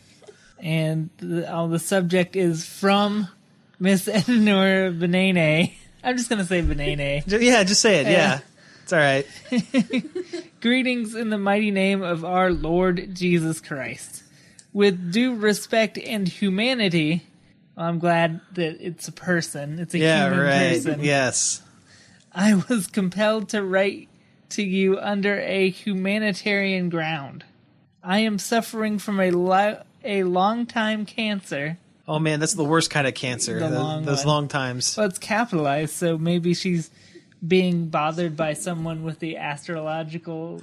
[0.60, 3.28] And the, oh, the subject is from
[3.78, 5.72] Miss Ednadora Benene.
[6.04, 7.24] I'm just going to say Benene.
[7.26, 8.06] Yeah, just say it.
[8.06, 8.40] Yeah.
[8.90, 10.50] It's all right.
[10.62, 14.22] Greetings in the mighty name of our Lord Jesus Christ.
[14.72, 17.22] With due respect and humanity,
[17.76, 19.78] I'm glad that it's a person.
[19.78, 20.72] It's a Yeah, human right.
[20.72, 21.00] person.
[21.02, 21.60] Yes.
[22.32, 24.08] I was compelled to write
[24.50, 27.44] to you under a humanitarian ground.
[28.02, 31.76] I am suffering from a li- a long time cancer.
[32.06, 33.60] Oh man, that's the worst kind of cancer.
[33.60, 34.26] The tho- long those one.
[34.28, 34.96] long times.
[34.96, 36.90] Well, it's capitalized, so maybe she's
[37.46, 40.62] being bothered by someone with the astrological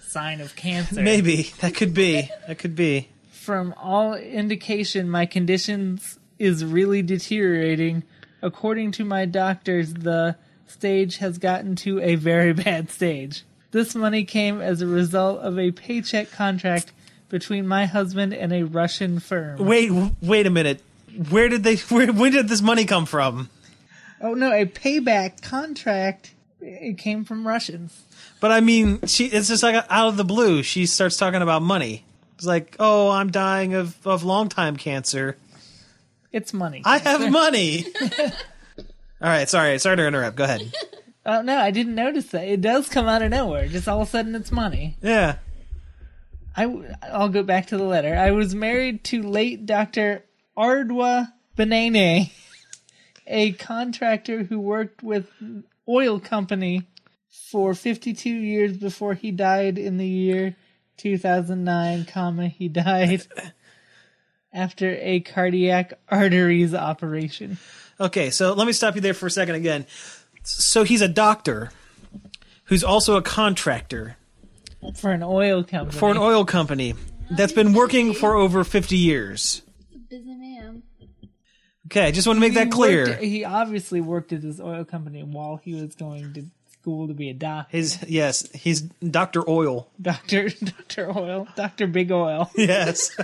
[0.00, 1.00] sign of cancer.
[1.12, 2.28] Maybe that could be.
[2.46, 3.08] That could be.
[3.30, 8.02] from all indication my conditions is really deteriorating
[8.40, 13.42] according to my doctors the stage has gotten to a very bad stage
[13.72, 16.92] this money came as a result of a paycheck contract
[17.28, 20.80] between my husband and a russian firm Wait, wait a minute.
[21.30, 21.76] Where did they?
[21.76, 23.50] Where, where did this money come from?
[24.22, 28.02] Oh no a payback contract it came from russians
[28.40, 29.26] But I mean, she.
[29.26, 30.62] It's just like out of the blue.
[30.64, 32.04] She starts talking about money.
[32.36, 35.36] It's like, oh, I'm dying of of long time cancer.
[36.32, 37.86] it's money I have money.
[39.22, 40.36] all right, sorry, sorry to interrupt.
[40.36, 40.62] Go ahead.
[41.24, 44.08] oh no i didn't notice that it does come out of nowhere just all of
[44.08, 45.36] a sudden it's money Yeah.
[46.56, 48.14] I, will go back to the letter.
[48.14, 50.22] I was married to late Dr.
[50.58, 52.30] Ardwa Benene,
[53.26, 55.28] a contractor who worked with
[55.88, 56.86] oil company
[57.50, 60.56] for 52 years before he died in the year
[60.98, 63.26] 2009, comma, he died
[64.52, 67.58] after a cardiac arteries operation.
[67.98, 69.86] Okay, so let me stop you there for a second again.
[70.42, 71.70] So he's a doctor
[72.64, 74.16] who's also a contractor
[74.96, 75.98] For an oil company.
[75.98, 76.94] for an oil company
[77.30, 79.62] that's been working for over 50 years.
[81.92, 82.04] Busy man.
[82.04, 83.06] Okay, I just want to make He that clear.
[83.08, 87.14] worked- he obviously worked at this oil company while he was going to school to
[87.14, 87.76] be a doctor.
[87.76, 89.88] His yes, he's Doctor Oil.
[90.00, 92.50] Doctor Doctor Oil, Doctor Big Oil.
[92.56, 93.10] Yes.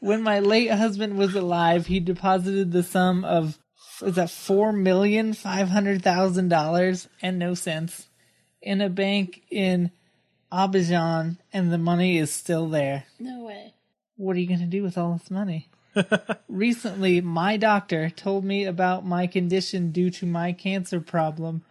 [0.00, 3.58] When my late husband was alive, he deposited the sum of
[4.00, 8.06] is that four million five hundred thousand dollars and no cents
[8.62, 9.90] in a bank in
[10.52, 13.04] Abidjan, and the money is still there.
[13.18, 13.74] No way.
[14.16, 15.68] What are you going to do with all this money?
[16.48, 21.62] Recently, my doctor told me about my condition due to my cancer problem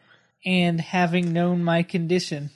[0.45, 2.49] and having known my condition.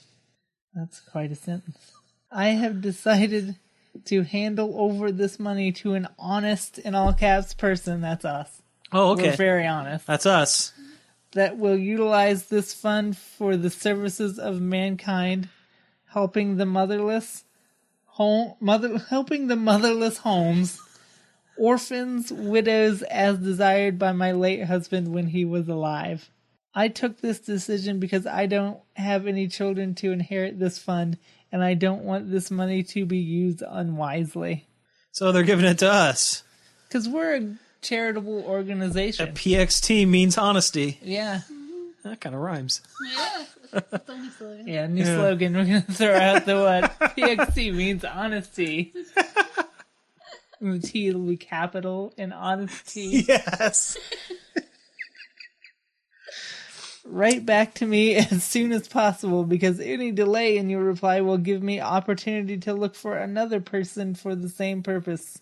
[0.74, 1.92] That's quite a sentence.
[2.32, 3.58] I have decided
[4.06, 8.02] to handle over this money to an honest, in all caps, person.
[8.02, 8.62] That's us.
[8.94, 9.24] oh, okay.
[9.24, 9.38] We're okay.
[9.38, 10.08] very honest.
[10.08, 10.74] That's us.
[11.34, 15.50] That will utilize this fund for the services of mankind,
[16.06, 17.44] helping the motherless,
[18.06, 20.80] home, mother, helping the motherless homes,
[21.58, 26.30] orphans, widows, as desired by my late husband when he was alive.
[26.74, 31.18] I took this decision because I don't have any children to inherit this fund,
[31.52, 34.68] and I don't want this money to be used unwisely.
[35.12, 36.44] So they're giving it to us.
[36.88, 39.34] Because we're a charitable organization.
[39.34, 41.00] PXT means honesty.
[41.02, 41.42] yeah.
[42.04, 42.82] That kind of rhymes.
[43.14, 43.46] Yeah.
[43.72, 44.68] That's the only slogan.
[44.68, 45.54] Yeah, new slogan.
[45.56, 47.16] We're going to throw out the what?
[47.16, 48.92] PXT means honesty.
[50.62, 53.26] The T will be capital and honesty.
[53.28, 53.98] Yes.
[57.04, 61.40] Write back to me as soon as possible because any delay in your reply will
[61.40, 65.42] give me opportunity to look for another person for the same purpose.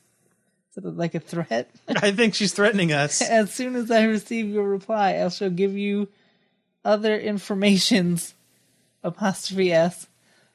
[0.72, 1.70] Is it like a threat?
[1.89, 3.22] I think she's threatening us.
[3.22, 6.07] as soon as I receive your reply, I shall give you
[6.86, 8.34] other informations
[9.03, 10.07] apostrophe s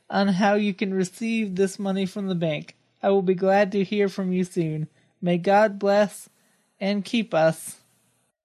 [0.09, 2.77] on how you can receive this money from the bank.
[3.05, 4.89] I will be glad to hear from you soon.
[5.21, 6.31] May God bless
[6.81, 7.77] and keep us.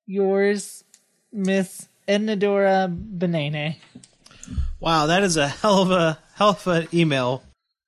[0.06, 0.84] Yours,
[1.32, 3.78] Miss Ednadora Benene.
[4.82, 7.42] Wow, that is a hell of a hell of an email.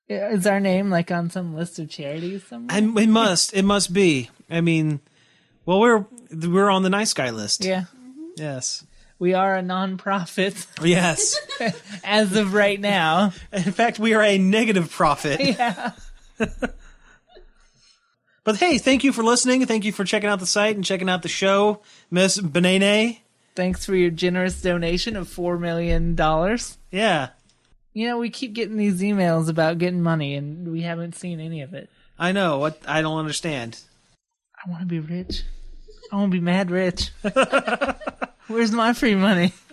[0.08, 2.78] Is our name like on some list of charities somewhere?
[2.78, 4.30] It must, it must be.
[4.50, 5.00] I mean,
[5.66, 7.64] well, we're we're on the nice guy list.
[7.64, 7.84] yeah.
[8.36, 8.86] Yes.
[9.18, 11.36] We are a non-profit Yes.
[12.04, 13.32] as of right now.
[13.52, 15.38] In fact, we are a negative profit.
[15.58, 15.92] Yeah.
[18.44, 19.64] But hey, thank you for listening.
[19.66, 21.80] Thank you for checking out the site and checking out the show,
[22.10, 23.18] Miss Benene.
[23.54, 26.16] Thanks for your generous donation of $4 million.
[26.90, 27.28] Yeah,
[27.92, 31.60] You know, we keep getting these emails about getting money, and we haven't seen any
[31.62, 31.88] of it.
[32.18, 32.58] I know.
[32.58, 33.78] What I don't understand.
[34.66, 35.42] I want to be rich.
[36.10, 37.10] I want to be mad rich.
[38.48, 39.52] Where's my free money?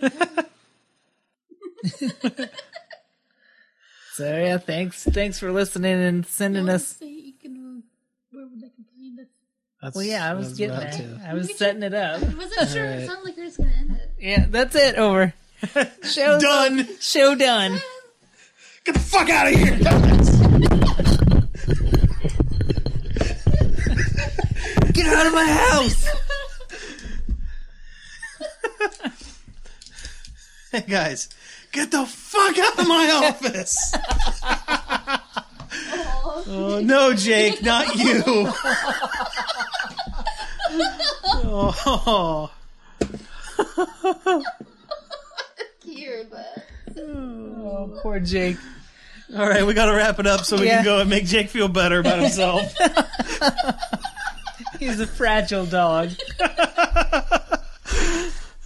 [4.14, 6.86] so yeah, thanks, thanks for listening and sending us.
[6.86, 7.82] Say you can,
[8.30, 9.26] where would they find us?
[9.82, 11.18] That's, Well, yeah, I was getting about there.
[11.18, 11.28] to.
[11.28, 12.22] I was setting it up.
[12.22, 12.84] I wasn't sure.
[12.84, 14.10] It sounded like you were just gonna end it.
[14.18, 14.96] Yeah, that's it.
[14.96, 15.34] Over.
[16.02, 16.88] Show Done.
[17.00, 17.78] Show done.
[18.84, 19.76] Get the fuck out of here.
[24.92, 26.08] Get out of my house.
[30.72, 31.28] hey guys,
[31.72, 33.94] get the fuck out of my office.
[36.22, 36.44] Oh.
[36.48, 38.22] oh no, Jake, not you.
[41.46, 42.50] oh.
[45.84, 46.66] Hear that.
[46.98, 48.56] Oh, poor Jake.
[49.36, 50.76] All right, we got to wrap it up so we Yeah.
[50.76, 52.74] can go and make Jake feel better about himself.
[54.80, 56.10] He's a fragile dog.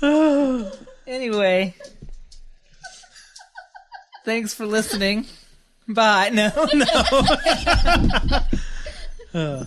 [1.06, 1.74] anyway,
[4.24, 5.26] thanks for listening.
[5.86, 6.30] Bye.
[6.32, 6.50] No,
[9.34, 9.66] no.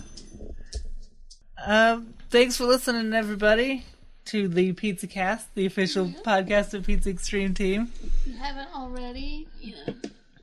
[1.66, 3.86] um, thanks for listening, everybody,
[4.26, 7.92] to the Pizza Cast, the official podcast of Pizza Extreme Team.
[8.02, 9.94] If you haven't already, you know,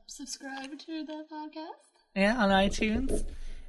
[0.06, 1.82] subscribe to the podcast.
[2.14, 3.24] Yeah, on iTunes.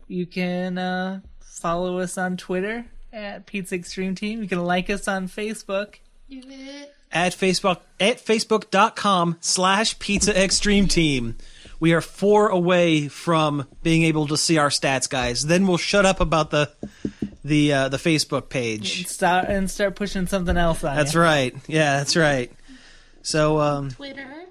[0.08, 4.42] You can uh, follow us on Twitter at Pizza Extreme Team.
[4.42, 5.96] You can like us on Facebook.
[6.30, 6.94] Do it.
[7.12, 11.36] At Facebook at Facebook.com slash Pizza Extreme Team.
[11.80, 15.44] We are four away from being able to see our stats, guys.
[15.46, 16.72] Then we'll shut up about the
[17.44, 19.08] the uh, the Facebook page.
[19.08, 20.96] Start and start pushing something else on.
[20.96, 21.22] That's you.
[21.22, 21.56] right.
[21.68, 22.52] Yeah, that's right.
[23.22, 24.47] So um Twitter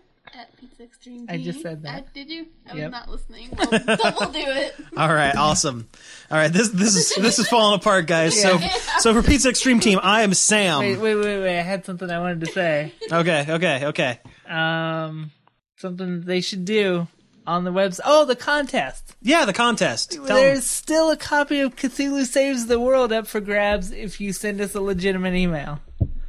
[0.80, 1.40] at Pizza Extreme Team.
[1.40, 1.94] I just said that.
[1.94, 2.46] I, did you?
[2.70, 2.84] I Yep.
[2.84, 3.48] was not listening.
[3.58, 4.74] Well, double do it.
[4.96, 5.88] all right, awesome.
[6.30, 8.40] All right, this this is this is falling apart, guys.
[8.40, 8.58] So
[8.98, 10.80] so for Pizza Extreme Team, I am Sam.
[10.80, 11.58] Wait, wait, wait, wait!
[11.58, 12.92] I had something I wanted to say.
[13.10, 14.18] Okay, okay, okay.
[14.48, 15.30] Um,
[15.76, 17.08] something they should do
[17.46, 18.00] on the website.
[18.04, 19.14] Oh, the contest.
[19.22, 20.12] Yeah, the contest.
[20.12, 20.26] Tell 'em.
[20.28, 24.60] There's still a copy of Cthulhu Saves the World up for grabs if you send
[24.60, 25.80] us a legitimate email.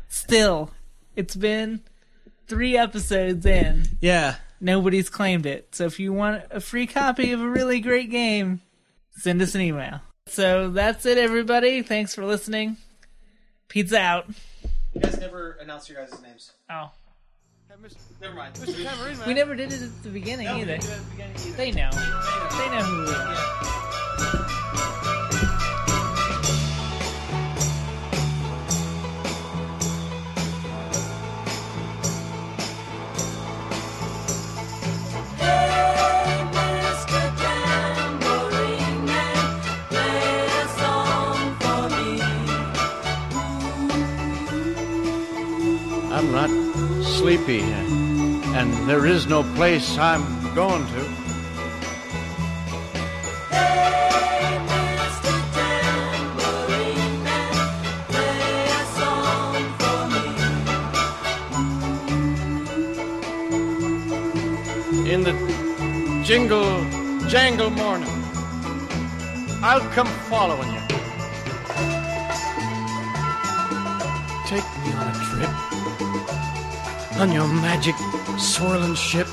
[0.09, 0.71] Still,
[1.15, 1.81] it's been
[2.47, 3.83] three episodes in.
[4.01, 4.35] Yeah.
[4.59, 5.75] Nobody's claimed it.
[5.75, 8.61] So if you want a free copy of a really great game,
[9.11, 10.01] send us an email.
[10.25, 11.83] So that's it, everybody.
[11.83, 12.77] Thanks for listening.
[13.67, 14.25] Pizza out.
[14.93, 16.51] You guys never announced your guys' names.
[16.69, 16.89] Oh.
[18.19, 18.57] Never mind.
[19.27, 20.79] We never did it at the beginning either.
[21.55, 21.89] They know.
[21.91, 23.35] They know who we are.
[24.19, 24.46] I'm
[47.27, 50.23] sleepy, and there is no place I'm
[50.55, 51.01] going to.
[65.11, 65.33] in the
[66.23, 66.85] jingle
[67.27, 68.07] jangle morning.
[69.61, 70.76] I'll come following you.
[77.19, 77.95] On your magic
[78.37, 79.27] swirling ship.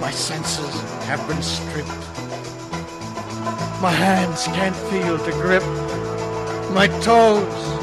[0.00, 0.74] My senses
[1.04, 1.88] have been stripped.
[3.82, 5.62] My hands can't feel to grip.
[6.72, 7.76] My toes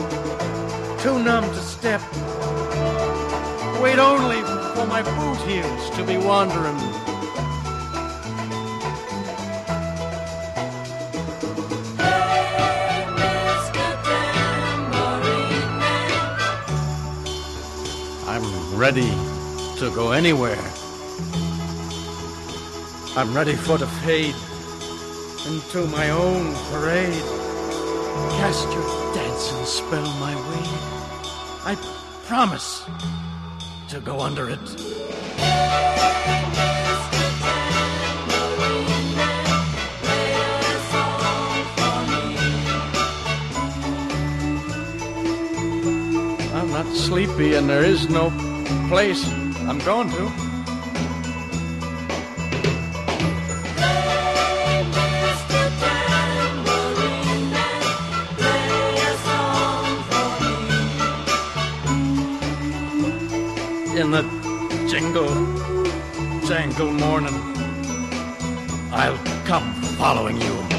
[1.04, 2.02] too numb to step.
[3.82, 4.42] Wait only
[4.74, 6.83] for my boot heels to be wandering.
[18.84, 19.16] Ready
[19.78, 20.62] to go anywhere.
[23.16, 24.36] I'm ready for the fade
[25.48, 27.24] into my own parade.
[28.36, 30.66] Cast your dancing spell my way.
[31.64, 31.78] I
[32.28, 32.84] promise
[33.88, 34.60] to go under it.
[46.54, 48.53] I'm not sleepy and there is no
[48.88, 49.28] place
[49.68, 50.24] I'm going to.
[63.96, 64.24] In the
[64.90, 65.28] jingle,
[66.48, 67.34] jangle morning,
[68.92, 70.73] I'll come following you.